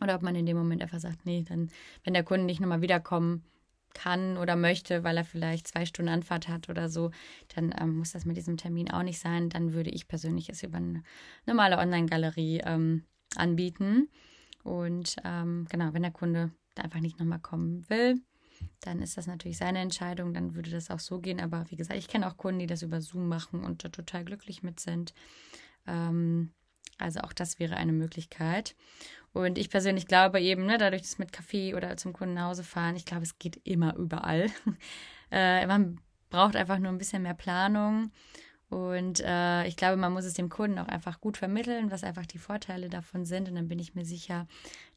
Oder 0.00 0.16
ob 0.16 0.22
man 0.22 0.34
in 0.34 0.46
dem 0.46 0.56
Moment 0.56 0.82
einfach 0.82 0.98
sagt, 0.98 1.26
nee, 1.26 1.44
dann, 1.46 1.70
wenn 2.04 2.14
der 2.14 2.24
Kunde 2.24 2.46
nicht 2.46 2.60
nochmal 2.60 2.82
wiederkommen 2.82 3.44
kann 3.94 4.38
oder 4.38 4.56
möchte, 4.56 5.04
weil 5.04 5.16
er 5.16 5.24
vielleicht 5.24 5.68
zwei 5.68 5.86
Stunden 5.86 6.10
Anfahrt 6.10 6.48
hat 6.48 6.68
oder 6.68 6.88
so, 6.88 7.10
dann 7.54 7.74
ähm, 7.78 7.98
muss 7.98 8.12
das 8.12 8.24
mit 8.24 8.36
diesem 8.36 8.56
Termin 8.56 8.90
auch 8.90 9.02
nicht 9.02 9.18
sein. 9.18 9.48
Dann 9.48 9.72
würde 9.72 9.90
ich 9.90 10.08
persönlich 10.08 10.48
es 10.48 10.62
über 10.62 10.78
eine 10.78 11.02
normale 11.46 11.78
Online-Galerie 11.78 12.62
ähm, 12.64 13.04
anbieten. 13.36 14.08
Und 14.62 15.16
ähm, 15.24 15.66
genau, 15.70 15.92
wenn 15.92 16.02
der 16.02 16.12
Kunde 16.12 16.52
da 16.74 16.82
einfach 16.82 17.00
nicht 17.00 17.18
nochmal 17.18 17.40
kommen 17.40 17.88
will, 17.88 18.20
dann 18.80 19.02
ist 19.02 19.16
das 19.16 19.26
natürlich 19.26 19.58
seine 19.58 19.80
Entscheidung, 19.80 20.34
dann 20.34 20.54
würde 20.54 20.70
das 20.70 20.90
auch 20.90 21.00
so 21.00 21.20
gehen. 21.20 21.40
Aber 21.40 21.64
wie 21.70 21.76
gesagt, 21.76 21.98
ich 21.98 22.08
kenne 22.08 22.28
auch 22.28 22.36
Kunden, 22.36 22.60
die 22.60 22.66
das 22.66 22.82
über 22.82 23.00
Zoom 23.00 23.28
machen 23.28 23.64
und 23.64 23.84
da 23.84 23.88
total 23.88 24.24
glücklich 24.24 24.62
mit 24.62 24.80
sind. 24.80 25.14
Ähm, 25.86 26.52
also 26.98 27.20
auch 27.20 27.32
das 27.32 27.58
wäre 27.58 27.76
eine 27.76 27.92
Möglichkeit. 27.92 28.76
Und 29.32 29.58
ich 29.58 29.70
persönlich 29.70 30.06
glaube 30.06 30.40
eben, 30.40 30.66
ne, 30.66 30.78
dadurch, 30.78 31.02
dass 31.02 31.18
mit 31.18 31.32
Kaffee 31.32 31.74
oder 31.74 31.96
zum 31.96 32.12
Kunden 32.12 32.34
nach 32.34 32.48
Hause 32.48 32.64
fahren, 32.64 32.96
ich 32.96 33.06
glaube, 33.06 33.22
es 33.22 33.38
geht 33.38 33.60
immer 33.64 33.96
überall. 33.96 34.50
äh, 35.30 35.66
man 35.66 36.00
braucht 36.30 36.56
einfach 36.56 36.78
nur 36.78 36.92
ein 36.92 36.98
bisschen 36.98 37.22
mehr 37.22 37.34
Planung. 37.34 38.10
Und 38.72 39.20
äh, 39.20 39.66
ich 39.66 39.76
glaube, 39.76 39.98
man 39.98 40.14
muss 40.14 40.24
es 40.24 40.32
dem 40.32 40.48
Kunden 40.48 40.78
auch 40.78 40.88
einfach 40.88 41.20
gut 41.20 41.36
vermitteln, 41.36 41.90
was 41.90 42.04
einfach 42.04 42.24
die 42.24 42.38
Vorteile 42.38 42.88
davon 42.88 43.26
sind. 43.26 43.50
Und 43.50 43.56
dann 43.56 43.68
bin 43.68 43.78
ich 43.78 43.94
mir 43.94 44.06
sicher, 44.06 44.46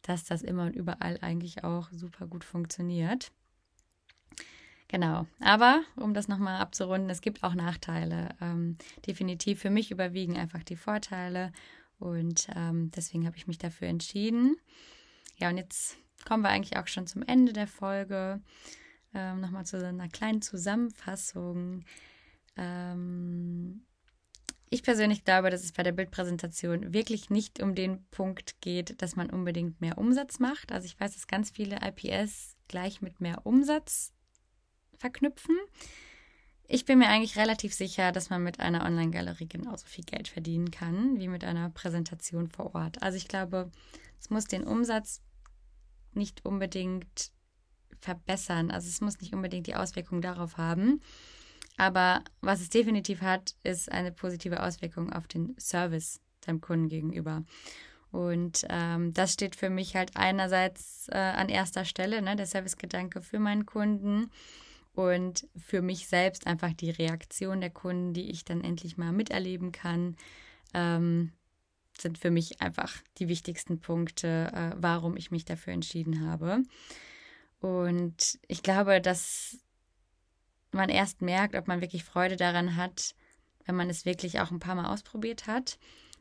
dass 0.02 0.24
das 0.24 0.44
immer 0.44 0.68
und 0.68 0.78
überall 0.78 1.18
eigentlich 1.20 1.66
auch 1.66 1.90
super 1.92 2.26
gut 2.26 2.46
funktioniert. 2.46 3.34
Genau. 4.88 5.28
Aber 5.42 5.84
um 5.98 6.14
das 6.14 6.30
nochmal 6.30 6.62
abzurunden, 6.62 7.10
es 7.10 7.20
gibt 7.20 7.44
auch 7.44 7.54
Nachteile. 7.54 8.30
Ähm, 8.40 8.78
definitiv 9.06 9.60
für 9.60 9.70
mich 9.70 9.92
überwiegen 9.92 10.38
einfach 10.38 10.64
die 10.64 10.78
Vorteile. 10.78 11.52
Und 12.00 12.48
ähm, 12.56 12.92
deswegen 12.96 13.26
habe 13.26 13.36
ich 13.36 13.46
mich 13.46 13.58
dafür 13.58 13.90
entschieden. 13.90 14.56
Ja, 15.36 15.50
und 15.50 15.58
jetzt 15.58 15.98
kommen 16.26 16.44
wir 16.44 16.50
eigentlich 16.50 16.78
auch 16.78 16.88
schon 16.88 17.08
zum 17.08 17.24
Ende 17.24 17.52
der 17.52 17.68
Folge. 17.68 18.42
Ähm, 19.14 19.42
Nochmal 19.42 19.66
zu 19.66 19.86
einer 19.86 20.08
kleinen 20.08 20.42
Zusammenfassung. 20.42 21.84
Ähm, 22.58 23.86
ich 24.70 24.84
persönlich 24.84 25.24
glaube, 25.24 25.50
dass 25.50 25.64
es 25.64 25.72
bei 25.72 25.84
der 25.84 25.92
Bildpräsentation 25.92 26.94
wirklich 26.94 27.30
nicht 27.30 27.62
um 27.62 27.76
den 27.76 28.06
Punkt 28.10 28.60
geht, 28.62 29.02
dass 29.02 29.16
man 29.16 29.30
unbedingt 29.30 29.80
mehr 29.80 29.98
Umsatz 29.98 30.40
macht. 30.40 30.72
Also 30.72 30.86
ich 30.86 31.00
weiß, 31.00 31.14
dass 31.14 31.28
ganz 31.28 31.52
viele 31.52 31.80
IPS 31.82 32.58
gleich 32.68 33.02
mit 33.02 33.22
mehr 33.22 33.46
Umsatz 33.46 34.12
verknüpfen. 34.98 35.56
Ich 36.68 36.86
bin 36.86 36.98
mir 36.98 37.10
eigentlich 37.10 37.38
relativ 37.38 37.76
sicher, 37.76 38.12
dass 38.12 38.32
man 38.32 38.44
mit 38.44 38.60
einer 38.60 38.84
Online-Galerie 38.84 39.48
genauso 39.48 39.86
viel 39.86 40.04
Geld 40.04 40.28
verdienen 40.28 40.72
kann 40.72 41.20
wie 41.20 41.28
mit 41.28 41.44
einer 41.44 41.70
Präsentation 41.70 42.48
vor 42.48 42.74
Ort. 42.74 43.04
Also 43.04 43.18
ich 43.18 43.28
glaube, 43.28 43.72
es 44.20 44.32
muss 44.32 44.46
den 44.46 44.64
Umsatz 44.64 45.22
nicht 46.14 46.44
unbedingt 46.44 47.32
verbessern. 48.02 48.72
Also 48.72 48.88
es 48.88 49.00
muss 49.00 49.22
nicht 49.22 49.34
unbedingt 49.34 49.68
die 49.68 49.76
Auswirkung 49.76 50.22
darauf 50.22 50.58
haben. 50.58 51.02
Aber 51.78 52.24
was 52.42 52.62
es 52.62 52.70
definitiv 52.70 53.22
hat, 53.22 53.56
ist 53.64 53.92
eine 53.92 54.12
positive 54.12 54.64
Auswirkung 54.64 55.12
auf 55.12 55.28
den 55.28 55.56
Service 55.60 56.22
deinem 56.42 56.62
Kunden 56.62 56.90
gegenüber. 56.90 57.44
Und 58.12 58.66
ähm, 58.70 59.14
das 59.14 59.34
steht 59.34 59.56
für 59.56 59.70
mich 59.70 59.96
halt 59.96 60.12
einerseits 60.16 61.10
äh, 61.10 61.18
an 61.18 61.50
erster 61.50 61.84
Stelle, 61.84 62.22
ne, 62.22 62.36
der 62.36 62.46
Servicegedanke 62.46 63.22
für 63.22 63.40
meinen 63.40 63.66
Kunden 63.66 64.32
und 64.94 65.48
für 65.58 65.82
mich 65.82 66.08
selbst 66.08 66.48
einfach 66.48 66.72
die 66.72 66.92
Reaktion 66.92 67.60
der 67.60 67.72
Kunden, 67.72 68.14
die 68.14 68.30
ich 68.30 68.46
dann 68.46 68.64
endlich 68.64 68.98
mal 68.98 69.12
miterleben 69.12 69.74
kann, 69.74 70.16
ähm, 70.74 71.34
sind 72.00 72.18
für 72.18 72.32
mich 72.32 72.62
einfach 72.62 72.94
die 73.18 73.28
wichtigsten 73.28 73.80
Punkte, 73.80 74.52
äh, 74.54 74.76
warum 74.78 75.18
ich 75.18 75.32
mich 75.32 75.44
dafür 75.44 75.74
entschieden 75.74 76.26
habe. 76.26 76.64
Und 77.60 78.40
ich 78.48 78.64
glaube, 78.64 79.02
dass 79.02 79.58
man 80.76 80.90
erst 80.90 81.22
merkt, 81.22 81.56
ob 81.56 81.68
man 81.68 81.82
wirklich 81.82 82.04
Freude 82.04 82.36
daran 82.36 82.76
hat, 82.76 83.16
wenn 83.66 83.76
man 83.76 83.90
es 83.90 84.06
wirklich 84.06 84.40
auch 84.40 84.52
ein 84.52 84.60
paar 84.60 84.76
Mal 84.76 84.92
ausprobiert 84.92 85.48
hat. 85.48 85.78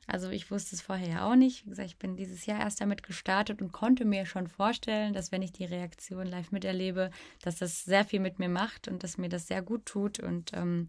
Also 0.06 0.28
ich 0.30 0.50
wusste 0.50 0.76
es 0.76 0.82
vorher 0.82 1.08
ja 1.08 1.30
auch 1.30 1.34
nicht. 1.34 1.64
Wie 1.64 1.70
gesagt, 1.70 1.88
ich 1.88 1.96
bin 1.96 2.16
dieses 2.16 2.44
Jahr 2.44 2.60
erst 2.60 2.80
damit 2.80 3.02
gestartet 3.02 3.62
und 3.62 3.72
konnte 3.72 4.04
mir 4.04 4.26
schon 4.26 4.48
vorstellen, 4.48 5.14
dass 5.14 5.32
wenn 5.32 5.42
ich 5.42 5.52
die 5.52 5.64
Reaktion 5.64 6.26
live 6.26 6.52
miterlebe, 6.52 7.10
dass 7.42 7.56
das 7.56 7.84
sehr 7.84 8.04
viel 8.04 8.20
mit 8.20 8.38
mir 8.38 8.50
macht 8.50 8.86
und 8.86 9.02
dass 9.02 9.16
mir 9.16 9.28
das 9.28 9.46
sehr 9.46 9.62
gut 9.62 9.86
tut 9.86 10.20
und 10.20 10.52
ähm, 10.52 10.88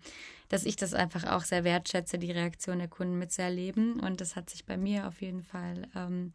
dass 0.49 0.65
ich 0.65 0.75
das 0.75 0.93
einfach 0.93 1.23
auch 1.31 1.43
sehr 1.43 1.63
wertschätze, 1.63 2.17
die 2.17 2.31
Reaktion 2.31 2.79
der 2.79 2.89
Kunden 2.89 3.17
mitzuerleben. 3.17 3.99
Und 4.01 4.19
das 4.19 4.35
hat 4.35 4.49
sich 4.49 4.65
bei 4.65 4.75
mir 4.75 5.07
auf 5.07 5.21
jeden 5.21 5.43
Fall 5.43 5.87
ähm, 5.95 6.33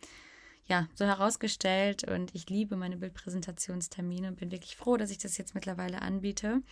ja 0.67 0.89
so 0.95 1.05
herausgestellt 1.05 2.05
und 2.05 2.35
ich 2.35 2.49
liebe 2.49 2.77
meine 2.77 2.97
Bildpräsentationstermine 2.97 4.29
und 4.29 4.37
bin 4.37 4.51
wirklich 4.51 4.77
froh, 4.77 4.97
dass 4.97 5.11
ich 5.11 5.19
das 5.19 5.37
jetzt 5.37 5.55
mittlerweile 5.55 6.01
anbiete. 6.01 6.63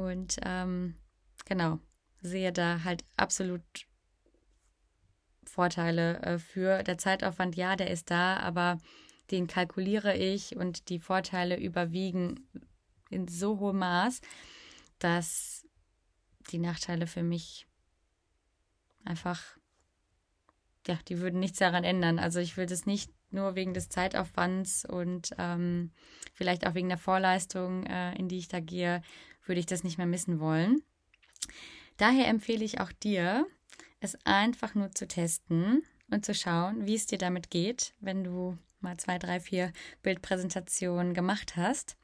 Und 0.00 0.38
ähm, 0.46 0.94
genau, 1.44 1.78
sehe 2.22 2.54
da 2.54 2.84
halt 2.84 3.04
absolut 3.18 3.60
Vorteile 5.44 6.22
äh, 6.22 6.38
für. 6.38 6.82
Der 6.82 6.96
Zeitaufwand, 6.96 7.54
ja, 7.54 7.76
der 7.76 7.90
ist 7.90 8.10
da, 8.10 8.38
aber 8.38 8.78
den 9.30 9.46
kalkuliere 9.46 10.16
ich 10.16 10.56
und 10.56 10.88
die 10.88 11.00
Vorteile 11.00 11.58
überwiegen 11.58 12.48
in 13.10 13.28
so 13.28 13.58
hohem 13.58 13.80
Maß, 13.80 14.22
dass 15.00 15.66
die 16.50 16.58
Nachteile 16.58 17.06
für 17.06 17.22
mich 17.22 17.66
einfach, 19.04 19.58
ja, 20.86 20.98
die 21.08 21.18
würden 21.18 21.40
nichts 21.40 21.58
daran 21.58 21.84
ändern. 21.84 22.18
Also 22.18 22.40
ich 22.40 22.56
will 22.56 22.66
das 22.66 22.86
nicht 22.86 23.12
nur 23.30 23.54
wegen 23.54 23.74
des 23.74 23.90
Zeitaufwands 23.90 24.86
und 24.86 25.32
ähm, 25.36 25.92
vielleicht 26.32 26.66
auch 26.66 26.74
wegen 26.74 26.88
der 26.88 26.98
Vorleistung, 26.98 27.84
äh, 27.84 28.14
in 28.14 28.28
die 28.28 28.38
ich 28.38 28.48
da 28.48 28.60
gehe, 28.60 29.02
würde 29.50 29.60
ich 29.60 29.66
das 29.66 29.84
nicht 29.84 29.98
mehr 29.98 30.06
missen 30.06 30.38
wollen. 30.38 30.80
Daher 31.96 32.28
empfehle 32.28 32.64
ich 32.64 32.80
auch 32.80 32.92
dir, 32.92 33.46
es 33.98 34.16
einfach 34.24 34.74
nur 34.76 34.92
zu 34.92 35.08
testen 35.08 35.82
und 36.08 36.24
zu 36.24 36.34
schauen, 36.34 36.86
wie 36.86 36.94
es 36.94 37.06
dir 37.06 37.18
damit 37.18 37.50
geht, 37.50 37.92
wenn 38.00 38.22
du 38.22 38.56
mal 38.80 38.96
zwei, 38.96 39.18
drei, 39.18 39.40
vier 39.40 39.72
Bildpräsentationen 40.02 41.14
gemacht 41.14 41.56
hast. 41.56 41.96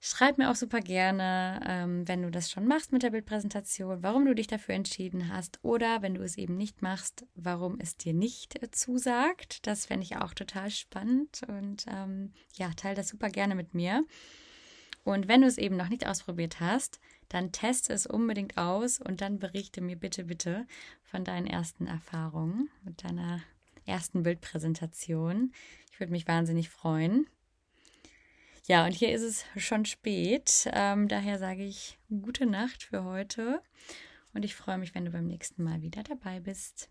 Schreib 0.00 0.38
mir 0.38 0.50
auch 0.50 0.56
super 0.56 0.80
gerne, 0.80 1.60
ähm, 1.66 2.06
wenn 2.06 2.22
du 2.22 2.30
das 2.30 2.50
schon 2.50 2.66
machst 2.66 2.92
mit 2.92 3.04
der 3.04 3.10
Bildpräsentation, 3.10 4.02
warum 4.02 4.26
du 4.26 4.34
dich 4.34 4.48
dafür 4.48 4.74
entschieden 4.74 5.32
hast 5.32 5.58
oder 5.62 6.02
wenn 6.02 6.14
du 6.14 6.22
es 6.22 6.36
eben 6.36 6.56
nicht 6.56 6.82
machst, 6.82 7.26
warum 7.36 7.78
es 7.80 7.96
dir 7.96 8.12
nicht 8.12 8.62
äh, 8.62 8.70
zusagt. 8.72 9.66
Das 9.66 9.86
fände 9.86 10.04
ich 10.04 10.16
auch 10.16 10.34
total 10.34 10.70
spannend 10.70 11.42
und 11.48 11.86
ähm, 11.88 12.32
ja, 12.54 12.70
teile 12.76 12.96
das 12.96 13.08
super 13.08 13.28
gerne 13.28 13.54
mit 13.54 13.74
mir. 13.74 14.04
Und 15.08 15.26
wenn 15.26 15.40
du 15.40 15.46
es 15.46 15.56
eben 15.56 15.78
noch 15.78 15.88
nicht 15.88 16.06
ausprobiert 16.06 16.60
hast, 16.60 17.00
dann 17.30 17.50
teste 17.50 17.94
es 17.94 18.06
unbedingt 18.06 18.58
aus 18.58 19.00
und 19.00 19.22
dann 19.22 19.38
berichte 19.38 19.80
mir 19.80 19.96
bitte, 19.96 20.24
bitte 20.24 20.66
von 21.02 21.24
deinen 21.24 21.46
ersten 21.46 21.86
Erfahrungen 21.86 22.68
mit 22.84 23.02
deiner 23.04 23.40
ersten 23.86 24.22
Bildpräsentation. 24.22 25.54
Ich 25.90 25.98
würde 25.98 26.12
mich 26.12 26.28
wahnsinnig 26.28 26.68
freuen. 26.68 27.26
Ja, 28.66 28.84
und 28.84 28.92
hier 28.92 29.14
ist 29.14 29.22
es 29.22 29.46
schon 29.56 29.86
spät. 29.86 30.68
Ähm, 30.74 31.08
daher 31.08 31.38
sage 31.38 31.64
ich 31.64 31.98
gute 32.10 32.44
Nacht 32.44 32.82
für 32.82 33.04
heute 33.04 33.62
und 34.34 34.44
ich 34.44 34.54
freue 34.54 34.76
mich, 34.76 34.94
wenn 34.94 35.06
du 35.06 35.10
beim 35.10 35.26
nächsten 35.26 35.64
Mal 35.64 35.80
wieder 35.80 36.02
dabei 36.02 36.38
bist. 36.38 36.90